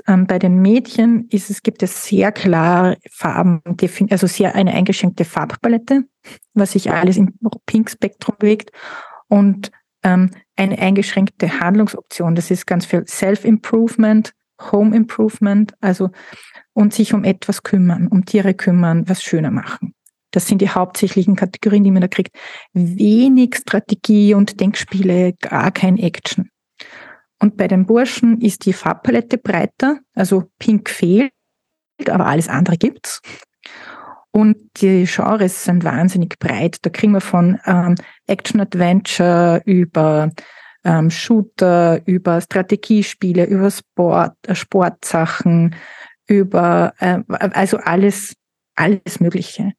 ähm, 0.07 0.27
bei 0.27 0.39
den 0.39 0.61
Mädchen 0.61 1.27
ist 1.29 1.49
es, 1.49 1.63
gibt 1.63 1.83
es 1.83 2.05
sehr 2.05 2.31
klar 2.31 2.97
Farben, 3.11 3.61
also 4.09 4.27
sehr 4.27 4.55
eine 4.55 4.73
eingeschränkte 4.73 5.25
Farbpalette, 5.25 6.03
was 6.53 6.71
sich 6.73 6.91
alles 6.91 7.17
im 7.17 7.33
Pink-Spektrum 7.65 8.35
bewegt 8.39 8.71
und 9.27 9.71
ähm, 10.03 10.31
eine 10.55 10.79
eingeschränkte 10.79 11.59
Handlungsoption. 11.59 12.35
Das 12.35 12.51
ist 12.51 12.65
ganz 12.65 12.85
viel 12.85 13.05
Self-Improvement, 13.07 14.33
Home-Improvement, 14.71 15.73
also 15.81 16.09
und 16.73 16.93
sich 16.93 17.13
um 17.13 17.23
etwas 17.23 17.63
kümmern, 17.63 18.07
um 18.07 18.25
Tiere 18.25 18.53
kümmern, 18.53 19.07
was 19.07 19.23
schöner 19.23 19.51
machen. 19.51 19.93
Das 20.31 20.47
sind 20.47 20.61
die 20.61 20.69
hauptsächlichen 20.69 21.35
Kategorien, 21.35 21.83
die 21.83 21.91
man 21.91 22.01
da 22.01 22.07
kriegt. 22.07 22.35
Wenig 22.73 23.55
Strategie 23.55 24.33
und 24.33 24.59
Denkspiele, 24.59 25.33
gar 25.33 25.71
kein 25.71 25.97
Action. 25.97 26.49
Und 27.39 27.57
bei 27.57 27.67
den 27.67 27.85
Burschen 27.85 28.41
ist 28.41 28.65
die 28.65 28.73
Farbpalette 28.73 29.37
breiter, 29.37 29.99
also 30.15 30.49
Pink 30.59 30.89
fehlt, 30.89 31.31
aber 32.09 32.25
alles 32.25 32.49
andere 32.49 32.77
gibt's. 32.77 33.21
Und 34.31 34.57
die 34.81 35.05
Genres 35.05 35.63
sind 35.63 35.83
wahnsinnig 35.83 36.37
breit. 36.39 36.77
Da 36.83 36.89
kriegen 36.89 37.13
wir 37.13 37.21
von 37.21 37.59
ähm, 37.65 37.95
Action-Adventure 38.27 39.61
über 39.65 40.31
ähm, 40.83 41.09
Shooter, 41.09 42.01
über 42.05 42.41
Strategiespiele, 42.41 43.45
über 43.45 43.71
Sport, 43.71 44.35
äh, 44.47 44.55
Sportsachen, 44.55 45.75
über 46.27 46.93
äh, 46.99 47.19
also 47.27 47.77
alles, 47.77 48.35
alles 48.75 49.19
Mögliche. 49.19 49.73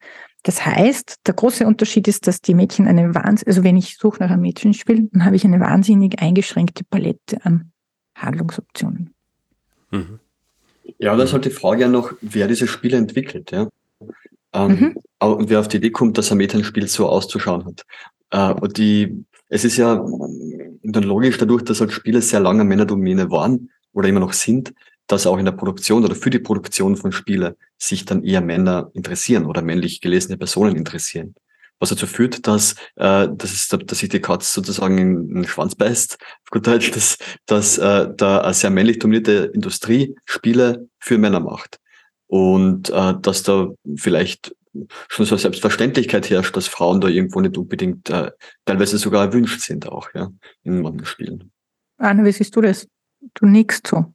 Das 0.48 0.64
heißt, 0.64 1.26
der 1.26 1.34
große 1.34 1.66
Unterschied 1.66 2.08
ist, 2.08 2.26
dass 2.26 2.40
die 2.40 2.54
Mädchen 2.54 2.86
eine 2.86 3.14
wahnsinnig, 3.14 3.48
also 3.48 3.64
wenn 3.64 3.76
ich 3.76 3.98
suche 3.98 4.22
nach 4.22 4.30
einem 4.30 4.40
Mädchenspiel, 4.40 5.06
dann 5.12 5.26
habe 5.26 5.36
ich 5.36 5.44
eine 5.44 5.60
wahnsinnig 5.60 6.22
eingeschränkte 6.22 6.84
Palette 6.84 7.44
an 7.44 7.70
Handlungsoptionen. 8.14 9.12
Mhm. 9.90 10.20
Ja, 10.96 11.14
das 11.16 11.26
ist 11.28 11.32
halt 11.34 11.44
die 11.44 11.50
Frage 11.50 11.82
ja 11.82 11.88
noch, 11.88 12.14
wer 12.22 12.48
diese 12.48 12.66
Spiele 12.66 12.96
entwickelt, 12.96 13.50
ja. 13.50 13.68
Ähm, 14.54 14.70
mhm. 14.70 14.96
Und 15.18 15.50
wer 15.50 15.60
auf 15.60 15.68
die 15.68 15.76
Idee 15.76 15.90
kommt, 15.90 16.16
dass 16.16 16.32
ein 16.32 16.38
Mädchenspiel 16.38 16.88
so 16.88 17.10
auszuschauen 17.10 17.66
hat. 17.66 17.84
Äh, 18.30 18.58
und 18.58 18.78
die, 18.78 19.26
es 19.50 19.66
ist 19.66 19.76
ja, 19.76 20.02
dann 20.82 21.02
logisch 21.02 21.36
dadurch, 21.36 21.62
dass 21.62 21.82
halt 21.82 21.92
Spiele 21.92 22.22
sehr 22.22 22.40
lange 22.40 22.64
Männerdomäne 22.64 23.30
waren 23.30 23.68
oder 23.92 24.08
immer 24.08 24.20
noch 24.20 24.32
sind, 24.32 24.72
dass 25.08 25.26
auch 25.26 25.38
in 25.38 25.46
der 25.46 25.52
Produktion 25.52 26.04
oder 26.04 26.14
für 26.14 26.30
die 26.30 26.38
Produktion 26.38 26.96
von 26.96 27.10
Spiele 27.12 27.56
sich 27.78 28.04
dann 28.04 28.22
eher 28.22 28.40
Männer 28.40 28.90
interessieren 28.94 29.46
oder 29.46 29.62
männlich 29.62 30.00
gelesene 30.00 30.36
Personen 30.36 30.76
interessieren. 30.76 31.34
Was 31.80 31.90
dazu 31.90 32.06
führt, 32.06 32.46
dass, 32.46 32.72
äh, 32.96 33.28
dass, 33.32 33.52
es, 33.52 33.68
dass 33.68 33.98
sich 33.98 34.08
die 34.08 34.20
Katze 34.20 34.52
sozusagen 34.52 34.98
in 34.98 35.34
den 35.34 35.46
Schwanz 35.46 35.74
beißt, 35.74 36.18
auf 36.20 36.50
gut 36.50 36.66
Deutsch, 36.66 36.90
dass, 36.90 37.18
dass 37.46 37.78
äh, 37.78 38.08
da 38.16 38.40
eine 38.40 38.54
sehr 38.54 38.70
männlich 38.70 38.98
dominierte 38.98 39.50
Industrie 39.54 40.16
Spiele 40.24 40.88
für 40.98 41.18
Männer 41.18 41.40
macht. 41.40 41.78
Und 42.26 42.90
äh, 42.90 43.14
dass 43.22 43.44
da 43.44 43.68
vielleicht 43.96 44.54
schon 45.08 45.24
so 45.24 45.34
eine 45.34 45.40
Selbstverständlichkeit 45.40 46.28
herrscht, 46.30 46.56
dass 46.56 46.66
Frauen 46.66 47.00
da 47.00 47.08
irgendwo 47.08 47.40
nicht 47.40 47.56
unbedingt 47.56 48.10
äh, 48.10 48.32
teilweise 48.64 48.98
sogar 48.98 49.26
erwünscht 49.26 49.60
sind 49.60 49.88
auch, 49.88 50.08
ja, 50.14 50.30
in 50.64 50.82
manchen 50.82 51.06
Spielen. 51.06 51.52
Anna, 51.96 52.24
wie 52.24 52.32
siehst 52.32 52.54
du 52.54 52.60
das? 52.60 52.86
Du 53.34 53.46
nickst 53.46 53.86
so. 53.86 54.12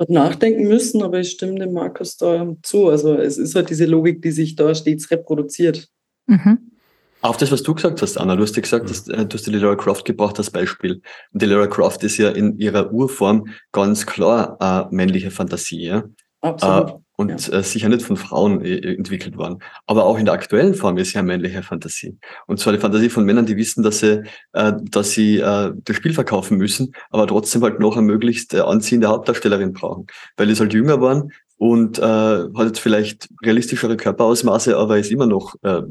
Hat 0.00 0.10
nachdenken 0.10 0.68
müssen, 0.68 1.02
aber 1.02 1.20
ich 1.20 1.30
stimme 1.30 1.58
dem 1.58 1.72
Markus 1.72 2.16
da 2.16 2.52
zu. 2.62 2.88
Also 2.88 3.14
es 3.14 3.38
ist 3.38 3.54
halt 3.54 3.70
diese 3.70 3.86
Logik, 3.86 4.22
die 4.22 4.32
sich 4.32 4.56
da 4.56 4.74
stets 4.74 5.10
reproduziert. 5.10 5.88
Mhm. 6.26 6.72
Auf 7.20 7.38
das, 7.38 7.50
was 7.50 7.62
du 7.62 7.74
gesagt 7.74 8.02
hast, 8.02 8.18
Anna, 8.18 8.36
du 8.36 8.42
hast 8.42 8.54
ja 8.54 8.60
gesagt, 8.60 8.90
dass, 8.90 9.08
äh, 9.08 9.24
du 9.24 9.34
hast 9.34 9.46
die 9.46 9.50
Lara 9.50 9.76
Croft 9.76 10.04
gebracht 10.04 10.36
als 10.38 10.50
Beispiel. 10.50 11.00
Und 11.32 11.40
die 11.40 11.46
Lara 11.46 11.66
Croft 11.66 12.04
ist 12.04 12.18
ja 12.18 12.28
in 12.28 12.58
ihrer 12.58 12.92
Urform 12.92 13.46
ganz 13.72 14.04
klar 14.04 14.58
äh, 14.60 14.94
männliche 14.94 15.30
Fantasie. 15.30 15.86
Ja? 15.86 16.04
Absolut. 16.44 16.90
Äh, 16.90 16.94
und 17.16 17.48
ja. 17.48 17.58
äh, 17.58 17.62
sicher 17.62 17.88
nicht 17.88 18.02
von 18.02 18.16
Frauen 18.16 18.60
äh, 18.64 18.94
entwickelt 18.94 19.36
worden. 19.36 19.60
Aber 19.86 20.04
auch 20.04 20.18
in 20.18 20.24
der 20.24 20.34
aktuellen 20.34 20.74
Form 20.74 20.98
ist 20.98 21.12
ja 21.12 21.22
männliche 21.22 21.62
Fantasie. 21.62 22.18
Und 22.46 22.58
zwar 22.58 22.72
die 22.72 22.78
Fantasie 22.78 23.08
von 23.08 23.24
Männern, 23.24 23.46
die 23.46 23.56
wissen, 23.56 23.82
dass 23.82 24.00
sie, 24.00 24.24
äh, 24.52 24.72
dass 24.90 25.12
sie 25.12 25.38
äh, 25.38 25.72
das 25.74 25.96
Spiel 25.96 26.12
verkaufen 26.12 26.58
müssen, 26.58 26.92
aber 27.10 27.26
trotzdem 27.26 27.62
halt 27.62 27.80
noch 27.80 27.96
eine 27.96 28.06
möglichst 28.06 28.52
äh, 28.52 28.60
anziehende 28.60 29.08
Hauptdarstellerin 29.08 29.72
brauchen. 29.72 30.06
Weil 30.36 30.48
die 30.48 30.54
halt 30.54 30.74
jünger 30.74 31.00
waren 31.00 31.32
und 31.56 31.98
äh, 31.98 32.02
hat 32.02 32.66
jetzt 32.66 32.80
vielleicht 32.80 33.28
realistischere 33.42 33.96
Körperausmaße, 33.96 34.76
aber 34.76 34.98
ist 34.98 35.12
immer 35.12 35.26
noch 35.26 35.54
äh, 35.62 35.82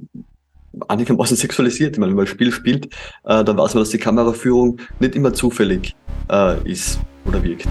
einigermaßen 0.87 1.37
sexualisiert. 1.37 1.95
Ich 1.95 1.99
meine, 1.99 2.11
wenn 2.11 2.17
man 2.17 2.25
ein 2.25 2.31
Spiel 2.31 2.51
spielt, 2.51 2.87
äh, 3.23 3.43
dann 3.43 3.57
weiß 3.57 3.73
man, 3.75 3.83
dass 3.83 3.91
die 3.91 3.97
Kameraführung 3.97 4.79
nicht 4.99 5.15
immer 5.15 5.33
zufällig 5.33 5.95
äh, 6.29 6.69
ist 6.69 6.99
oder 7.25 7.41
wirkt. 7.41 7.69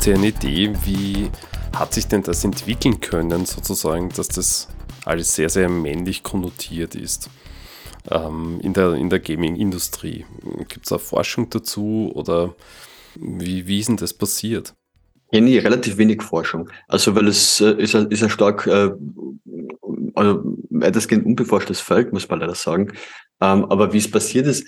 Habt 0.00 0.06
ihr 0.06 0.14
eine 0.14 0.28
Idee, 0.28 0.72
wie 0.86 1.30
hat 1.76 1.92
sich 1.92 2.06
denn 2.06 2.22
das 2.22 2.42
entwickeln 2.42 3.00
können, 3.00 3.44
sozusagen, 3.44 4.08
dass 4.08 4.28
das 4.28 4.68
alles 5.04 5.34
sehr, 5.34 5.50
sehr 5.50 5.68
männlich 5.68 6.22
konnotiert 6.22 6.94
ist 6.94 7.28
ähm, 8.10 8.60
in 8.62 8.72
der, 8.72 8.94
in 8.94 9.10
der 9.10 9.20
Gaming-Industrie? 9.20 10.24
Gibt 10.68 10.86
es 10.86 10.92
auch 10.92 11.02
Forschung 11.02 11.50
dazu 11.50 12.10
oder 12.14 12.54
wie, 13.14 13.66
wie 13.66 13.80
ist 13.80 13.90
denn 13.90 13.98
das 13.98 14.14
passiert? 14.14 14.74
Ja, 15.32 15.42
nie, 15.42 15.58
relativ 15.58 15.98
wenig 15.98 16.22
Forschung. 16.22 16.70
Also, 16.88 17.14
weil 17.14 17.28
es 17.28 17.60
äh, 17.60 17.72
ist, 17.72 17.94
ein, 17.94 18.10
ist 18.10 18.22
ein 18.22 18.30
stark, 18.30 18.66
äh, 18.68 18.92
also 20.14 20.56
weitestgehend 20.70 21.26
unbeforschtes 21.26 21.80
Feld, 21.80 22.14
muss 22.14 22.26
man 22.26 22.40
leider 22.40 22.54
sagen. 22.54 22.92
Ähm, 23.42 23.66
aber 23.66 23.92
wie 23.92 23.98
es 23.98 24.10
passiert 24.10 24.46
ist, 24.46 24.66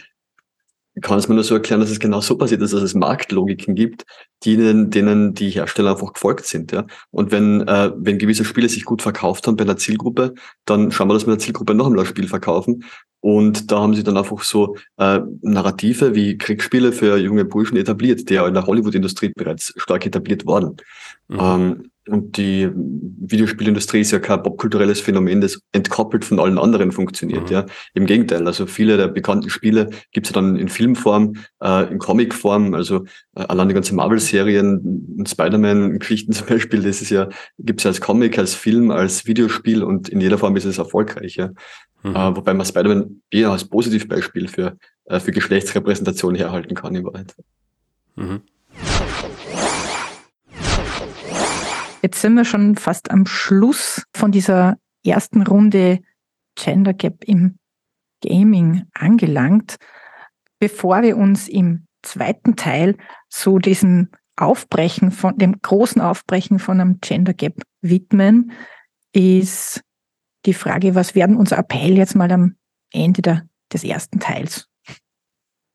kann 1.00 1.18
es 1.18 1.28
mir 1.28 1.35
nur 1.35 1.44
so 1.44 1.55
erklären, 1.55 1.81
dass 1.81 1.90
es 1.90 2.00
genau 2.00 2.20
so 2.20 2.37
passiert 2.37 2.61
ist, 2.61 2.74
dass 2.74 2.83
es 2.83 2.94
Marktlogiken 2.94 3.74
gibt, 3.74 4.05
denen, 4.44 4.90
denen 4.90 5.33
die 5.33 5.48
Hersteller 5.50 5.92
einfach 5.92 6.12
gefolgt 6.12 6.44
sind. 6.44 6.72
Ja? 6.72 6.87
Und 7.11 7.33
wenn, 7.33 7.66
äh, 7.66 7.92
wenn 7.96 8.18
gewisse 8.18 8.44
Spiele 8.44 8.68
sich 8.68 8.85
gut 8.85 9.00
verkauft 9.00 9.46
haben 9.46 9.57
bei 9.57 9.64
einer 9.64 9.78
Zielgruppe, 9.78 10.35
dann 10.66 10.90
schauen 10.90 11.09
wir, 11.09 11.14
dass 11.14 11.26
wir 11.26 11.35
der 11.35 11.38
Zielgruppe 11.38 11.74
noch 11.74 11.87
einmal 11.87 12.00
ein 12.00 12.07
Spiel 12.07 12.28
verkaufen. 12.28 12.85
Und 13.20 13.70
da 13.70 13.81
haben 13.81 13.94
sie 13.94 14.02
dann 14.02 14.18
einfach 14.18 14.42
so 14.42 14.76
äh, 14.98 15.20
Narrative 15.40 16.14
wie 16.14 16.37
Kriegsspiele 16.37 16.92
für 16.92 17.16
junge 17.16 17.44
Burschen 17.44 17.76
etabliert, 17.76 18.28
die 18.28 18.35
ja 18.35 18.46
in 18.46 18.55
der 18.55 18.66
Hollywood-Industrie 18.66 19.33
bereits 19.35 19.72
stark 19.76 20.05
etabliert 20.05 20.44
waren. 20.44 20.76
Mhm. 21.28 21.38
Ähm, 21.40 21.91
und 22.08 22.36
die 22.36 22.68
Videospielindustrie 22.74 24.00
ist 24.00 24.10
ja 24.10 24.18
kein 24.18 24.42
popkulturelles 24.42 25.00
Phänomen, 25.00 25.40
das 25.40 25.60
entkoppelt 25.70 26.24
von 26.24 26.40
allen 26.40 26.58
anderen 26.58 26.90
funktioniert. 26.90 27.44
Mhm. 27.44 27.52
Ja, 27.52 27.66
Im 27.94 28.06
Gegenteil, 28.06 28.46
also 28.46 28.66
viele 28.66 28.96
der 28.96 29.08
bekannten 29.08 29.50
Spiele 29.50 29.88
gibt 30.10 30.26
es 30.26 30.34
ja 30.34 30.40
dann 30.40 30.56
in 30.56 30.68
Filmform, 30.68 31.36
äh, 31.62 31.92
in 31.92 31.98
Comicform, 31.98 32.74
also 32.74 33.04
äh, 33.36 33.42
allein 33.42 33.68
die 33.68 33.74
ganze 33.74 33.94
Marvel-Serien, 33.94 35.24
Spider-Man-Geschichten 35.26 36.32
zum 36.32 36.46
Beispiel, 36.48 36.82
das 36.82 37.02
ist 37.02 37.10
ja, 37.10 37.28
gibt 37.58 37.80
es 37.80 37.84
ja 37.84 37.90
als 37.90 38.00
Comic, 38.00 38.36
als 38.36 38.54
Film, 38.54 38.90
als 38.90 39.26
Videospiel 39.26 39.84
und 39.84 40.08
in 40.08 40.20
jeder 40.20 40.38
Form 40.38 40.56
ist 40.56 40.64
es 40.64 40.78
erfolgreich. 40.78 41.36
Ja? 41.36 41.50
Mhm. 42.02 42.16
Äh, 42.16 42.36
wobei 42.36 42.52
man 42.52 42.66
Spider-Man 42.66 43.22
eher 43.30 43.50
als 43.50 43.64
Positivbeispiel 43.64 44.48
für, 44.48 44.76
äh, 45.04 45.20
für 45.20 45.30
Geschlechtsrepräsentation 45.30 46.34
herhalten 46.34 46.74
kann 46.74 46.96
in 46.96 47.04
Wahrheit. 47.04 47.34
Mhm. 48.16 48.42
Jetzt 52.02 52.20
sind 52.20 52.34
wir 52.34 52.44
schon 52.44 52.74
fast 52.74 53.12
am 53.12 53.26
Schluss 53.26 54.02
von 54.12 54.32
dieser 54.32 54.76
ersten 55.06 55.42
Runde 55.42 56.00
Gender 56.56 56.92
Gap 56.92 57.22
im 57.24 57.58
Gaming 58.22 58.86
angelangt. 58.92 59.76
Bevor 60.58 61.02
wir 61.02 61.16
uns 61.16 61.48
im 61.48 61.86
zweiten 62.02 62.56
Teil 62.56 62.96
so 63.28 63.58
diesem 63.58 64.10
Aufbrechen 64.36 65.12
von 65.12 65.38
dem 65.38 65.60
großen 65.62 66.00
Aufbrechen 66.00 66.58
von 66.58 66.80
einem 66.80 66.98
Gender 67.00 67.34
Gap 67.34 67.62
widmen, 67.82 68.50
ist 69.12 69.82
die 70.44 70.54
Frage, 70.54 70.96
was 70.96 71.14
werden 71.14 71.36
unser 71.36 71.58
Appell 71.58 71.96
jetzt 71.96 72.16
mal 72.16 72.32
am 72.32 72.56
Ende 72.92 73.22
der, 73.22 73.48
des 73.72 73.84
ersten 73.84 74.18
Teils 74.18 74.68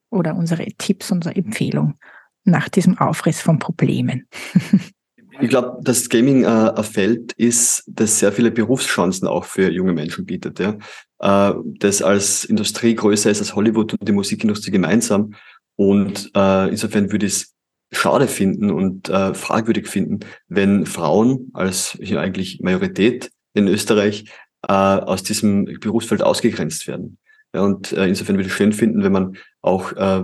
oder 0.09 0.35
unsere 0.35 0.65
Tipps, 0.77 1.09
unsere 1.09 1.35
Empfehlung 1.35 1.97
nach 2.43 2.67
diesem 2.67 2.97
Aufriss 2.97 3.41
von 3.41 3.59
Problemen. 3.59 4.27
Ich 5.39 5.49
glaube, 5.49 5.79
dass 5.83 6.09
Gaming 6.09 6.43
äh, 6.43 6.47
ein 6.47 6.83
Feld 6.83 7.33
ist, 7.33 7.83
das 7.87 8.19
sehr 8.19 8.31
viele 8.31 8.51
Berufschancen 8.51 9.27
auch 9.27 9.45
für 9.45 9.71
junge 9.71 9.93
Menschen 9.93 10.25
bietet. 10.25 10.59
Ja? 10.59 10.77
Äh, 11.19 11.53
das 11.79 12.01
als 12.01 12.45
Industrie 12.45 12.95
größer 12.95 13.29
ist 13.29 13.39
als 13.39 13.55
Hollywood 13.55 13.93
und 13.93 14.07
die 14.07 14.13
Musikindustrie 14.13 14.71
gemeinsam. 14.71 15.33
Und 15.75 16.31
äh, 16.35 16.69
insofern 16.69 17.11
würde 17.11 17.27
ich 17.27 17.33
es 17.33 17.55
schade 17.91 18.27
finden 18.27 18.71
und 18.71 19.09
äh, 19.09 19.33
fragwürdig 19.33 19.87
finden, 19.87 20.21
wenn 20.47 20.85
Frauen 20.85 21.51
als 21.53 21.97
hier 22.01 22.19
eigentlich 22.19 22.59
Majorität 22.61 23.31
in 23.53 23.67
Österreich 23.67 24.25
äh, 24.67 24.73
aus 24.73 25.23
diesem 25.23 25.65
Berufsfeld 25.79 26.23
ausgegrenzt 26.23 26.87
werden. 26.87 27.17
Ja, 27.53 27.61
und 27.61 27.91
äh, 27.93 28.07
insofern 28.07 28.35
würde 28.37 28.47
ich 28.49 28.55
schön 28.55 28.73
finden, 28.73 29.03
wenn 29.03 29.11
man 29.11 29.37
auch 29.61 29.93
äh, 29.93 30.23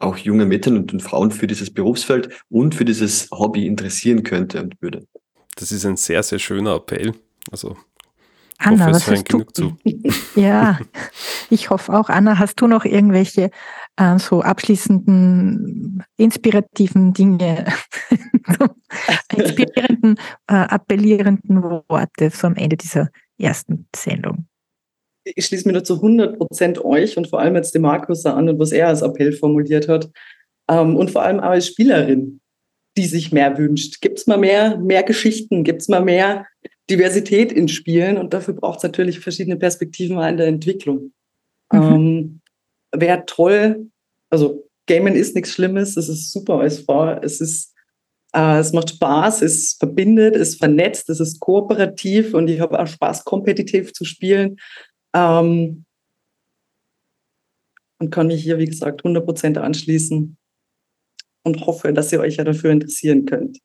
auch 0.00 0.16
junge 0.16 0.46
Mädchen 0.46 0.76
und 0.76 1.02
Frauen 1.02 1.30
für 1.30 1.46
dieses 1.46 1.72
Berufsfeld 1.72 2.28
und 2.48 2.74
für 2.74 2.84
dieses 2.84 3.28
Hobby 3.30 3.66
interessieren 3.66 4.22
könnte 4.22 4.62
und 4.62 4.80
würde. 4.80 5.06
Das 5.56 5.72
ist 5.72 5.84
ein 5.84 5.96
sehr, 5.96 6.22
sehr 6.22 6.38
schöner 6.38 6.76
Appell. 6.76 7.14
Also 7.52 7.76
Anna, 8.58 8.86
hoffe, 8.86 8.90
es 8.90 9.08
was 9.08 9.10
hast 9.10 9.32
du? 9.32 9.38
genug 9.38 9.56
zu. 9.56 9.76
Ja, 10.36 10.78
ich 11.48 11.70
hoffe 11.70 11.92
auch. 11.92 12.08
Anna, 12.08 12.38
hast 12.38 12.60
du 12.60 12.66
noch 12.66 12.84
irgendwelche 12.84 13.50
äh, 13.96 14.18
so 14.18 14.42
abschließenden, 14.42 16.04
inspirativen 16.16 17.12
Dinge, 17.12 17.66
inspirierenden, 19.36 20.16
äh, 20.46 20.54
appellierenden 20.54 21.62
Worte 21.62 22.30
so 22.30 22.46
am 22.46 22.54
Ende 22.54 22.76
dieser 22.76 23.08
ersten 23.38 23.88
Sendung? 23.94 24.46
Ich 25.36 25.46
schließe 25.46 25.66
mich 25.66 25.74
nur 25.74 25.84
zu 25.84 25.96
100 25.96 26.38
Prozent 26.38 26.84
euch 26.84 27.16
und 27.16 27.28
vor 27.28 27.40
allem 27.40 27.56
jetzt 27.56 27.74
dem 27.74 27.82
Markus 27.82 28.24
an 28.26 28.48
und 28.48 28.58
was 28.58 28.72
er 28.72 28.88
als 28.88 29.02
Appell 29.02 29.32
formuliert 29.32 29.88
hat. 29.88 30.10
Ähm, 30.68 30.96
und 30.96 31.10
vor 31.10 31.22
allem 31.22 31.40
auch 31.40 31.50
als 31.50 31.66
Spielerin, 31.66 32.40
die 32.96 33.06
sich 33.06 33.32
mehr 33.32 33.56
wünscht. 33.58 34.00
Gibt 34.00 34.18
es 34.18 34.26
mal 34.26 34.38
mehr, 34.38 34.78
mehr 34.78 35.02
Geschichten? 35.02 35.64
Gibt 35.64 35.82
es 35.82 35.88
mal 35.88 36.04
mehr 36.04 36.46
Diversität 36.90 37.52
in 37.52 37.68
Spielen? 37.68 38.18
Und 38.18 38.34
dafür 38.34 38.54
braucht 38.54 38.78
es 38.78 38.82
natürlich 38.82 39.20
verschiedene 39.20 39.56
Perspektiven 39.56 40.18
in 40.18 40.36
der 40.36 40.46
Entwicklung. 40.46 41.12
Mhm. 41.72 41.80
Ähm, 41.82 42.40
Wäre 42.92 43.24
toll, 43.24 43.86
also 44.30 44.68
Gamen 44.86 45.14
ist 45.14 45.36
nichts 45.36 45.52
Schlimmes, 45.52 45.96
es 45.96 46.08
ist 46.08 46.32
super 46.32 46.58
als 46.58 46.80
Frau, 46.80 47.12
es 47.20 47.40
ist 47.40 47.72
äh, 48.32 48.58
es 48.58 48.72
macht 48.72 48.90
Spaß, 48.90 49.42
es 49.42 49.74
verbindet, 49.74 50.36
es 50.36 50.56
vernetzt, 50.56 51.10
es 51.10 51.20
ist 51.20 51.40
kooperativ 51.40 52.34
und 52.34 52.48
ich 52.48 52.60
habe 52.60 52.78
auch 52.78 52.86
Spaß, 52.86 53.24
kompetitiv 53.24 53.92
zu 53.92 54.04
spielen. 54.04 54.56
Ähm, 55.14 55.84
und 57.98 58.10
kann 58.10 58.28
mich 58.28 58.42
hier, 58.42 58.58
wie 58.58 58.66
gesagt, 58.66 59.02
100% 59.04 59.58
anschließen 59.58 60.36
und 61.44 61.66
hoffe, 61.66 61.92
dass 61.92 62.12
ihr 62.12 62.20
euch 62.20 62.36
ja 62.36 62.44
dafür 62.44 62.70
interessieren 62.70 63.26
könnt. 63.26 63.58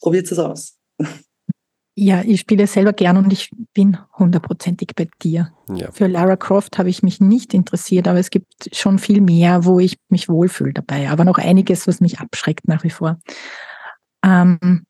Probiert 0.00 0.30
es 0.30 0.38
aus. 0.38 0.78
Ja, 2.00 2.22
ich 2.22 2.38
spiele 2.38 2.68
selber 2.68 2.92
gern 2.92 3.16
und 3.16 3.32
ich 3.32 3.50
bin 3.74 3.98
hundertprozentig 4.16 4.92
bei 4.94 5.08
dir. 5.20 5.52
Ja. 5.74 5.90
Für 5.90 6.06
Lara 6.06 6.36
Croft 6.36 6.78
habe 6.78 6.90
ich 6.90 7.02
mich 7.02 7.20
nicht 7.20 7.54
interessiert, 7.54 8.06
aber 8.06 8.20
es 8.20 8.30
gibt 8.30 8.68
schon 8.72 9.00
viel 9.00 9.20
mehr, 9.20 9.64
wo 9.64 9.80
ich 9.80 9.98
mich 10.08 10.28
wohlfühle 10.28 10.72
dabei. 10.72 11.10
Aber 11.10 11.24
noch 11.24 11.38
einiges, 11.38 11.88
was 11.88 12.00
mich 12.00 12.20
abschreckt 12.20 12.68
nach 12.68 12.84
wie 12.84 12.90
vor. 12.90 13.18
Ähm, 14.24 14.84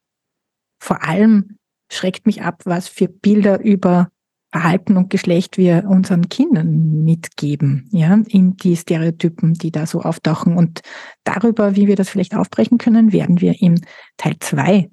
vor 0.78 1.02
allem 1.02 1.56
schreckt 1.90 2.26
mich 2.26 2.42
ab, 2.42 2.60
was 2.66 2.88
für 2.88 3.08
Bilder 3.08 3.58
über 3.60 4.10
Verhalten 4.50 4.96
und 4.96 5.10
Geschlecht 5.10 5.58
wir 5.58 5.84
unseren 5.88 6.28
Kindern 6.28 7.04
mitgeben, 7.04 7.88
ja, 7.92 8.18
in 8.28 8.56
die 8.56 8.76
Stereotypen, 8.76 9.54
die 9.54 9.70
da 9.70 9.86
so 9.86 10.00
auftauchen. 10.00 10.56
Und 10.56 10.80
darüber, 11.24 11.76
wie 11.76 11.86
wir 11.86 11.96
das 11.96 12.08
vielleicht 12.08 12.34
aufbrechen 12.34 12.78
können, 12.78 13.12
werden 13.12 13.40
wir 13.40 13.60
im 13.60 13.80
Teil 14.16 14.36
zwei 14.40 14.90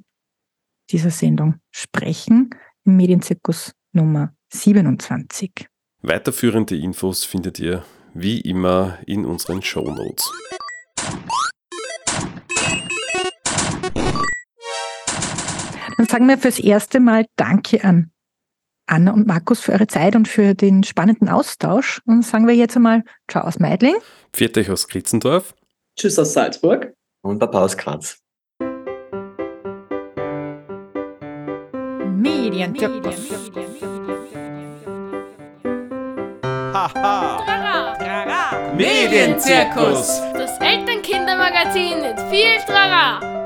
dieser 0.92 1.10
Sendung 1.10 1.56
sprechen, 1.72 2.50
im 2.84 2.98
Medienzirkus 2.98 3.74
Nummer 3.94 4.34
27. 4.52 5.68
Weiterführende 6.02 6.76
Infos 6.76 7.24
findet 7.24 7.60
ihr 7.60 7.84
wie 8.14 8.42
immer 8.42 9.00
in 9.08 9.26
unseren 9.26 9.62
Show 9.62 9.90
Notes. 9.90 10.32
Dann 15.98 16.08
sagen 16.08 16.28
wir 16.28 16.38
fürs 16.38 16.60
erste 16.60 17.00
Mal 17.00 17.26
Danke 17.38 17.84
an 17.84 18.12
Anna 18.88 19.12
und 19.12 19.28
Markus 19.28 19.62
für 19.62 19.74
eure 19.74 19.88
Zeit 19.88 20.16
und 20.16 20.28
für 20.28 20.54
den 20.54 20.84
spannenden 20.84 21.30
Austausch. 21.30 22.02
Und 22.06 22.24
sagen 22.24 22.48
wir 22.48 22.56
jetzt 22.56 22.76
einmal 22.76 23.04
Ciao 23.30 23.46
aus 23.46 23.60
Meidling. 23.60 23.96
Pfiat 24.34 24.58
euch 24.58 24.70
aus 24.70 24.88
Kritzendorf. 24.88 25.54
Tschüss 25.98 26.20
aus 26.20 26.34
Salzburg. 26.34 26.94
Und 27.22 27.40
Papa 27.40 27.64
aus 27.64 27.76
Graz. 27.76 28.20
Medienzirkus. 32.06 33.16
Trara! 36.72 38.74
Medienzirkus. 38.76 40.22
Das 40.34 40.60
Elternkindermagazin 40.60 42.02
mit 42.02 42.20
viel 42.30 42.60
Trara! 42.68 43.45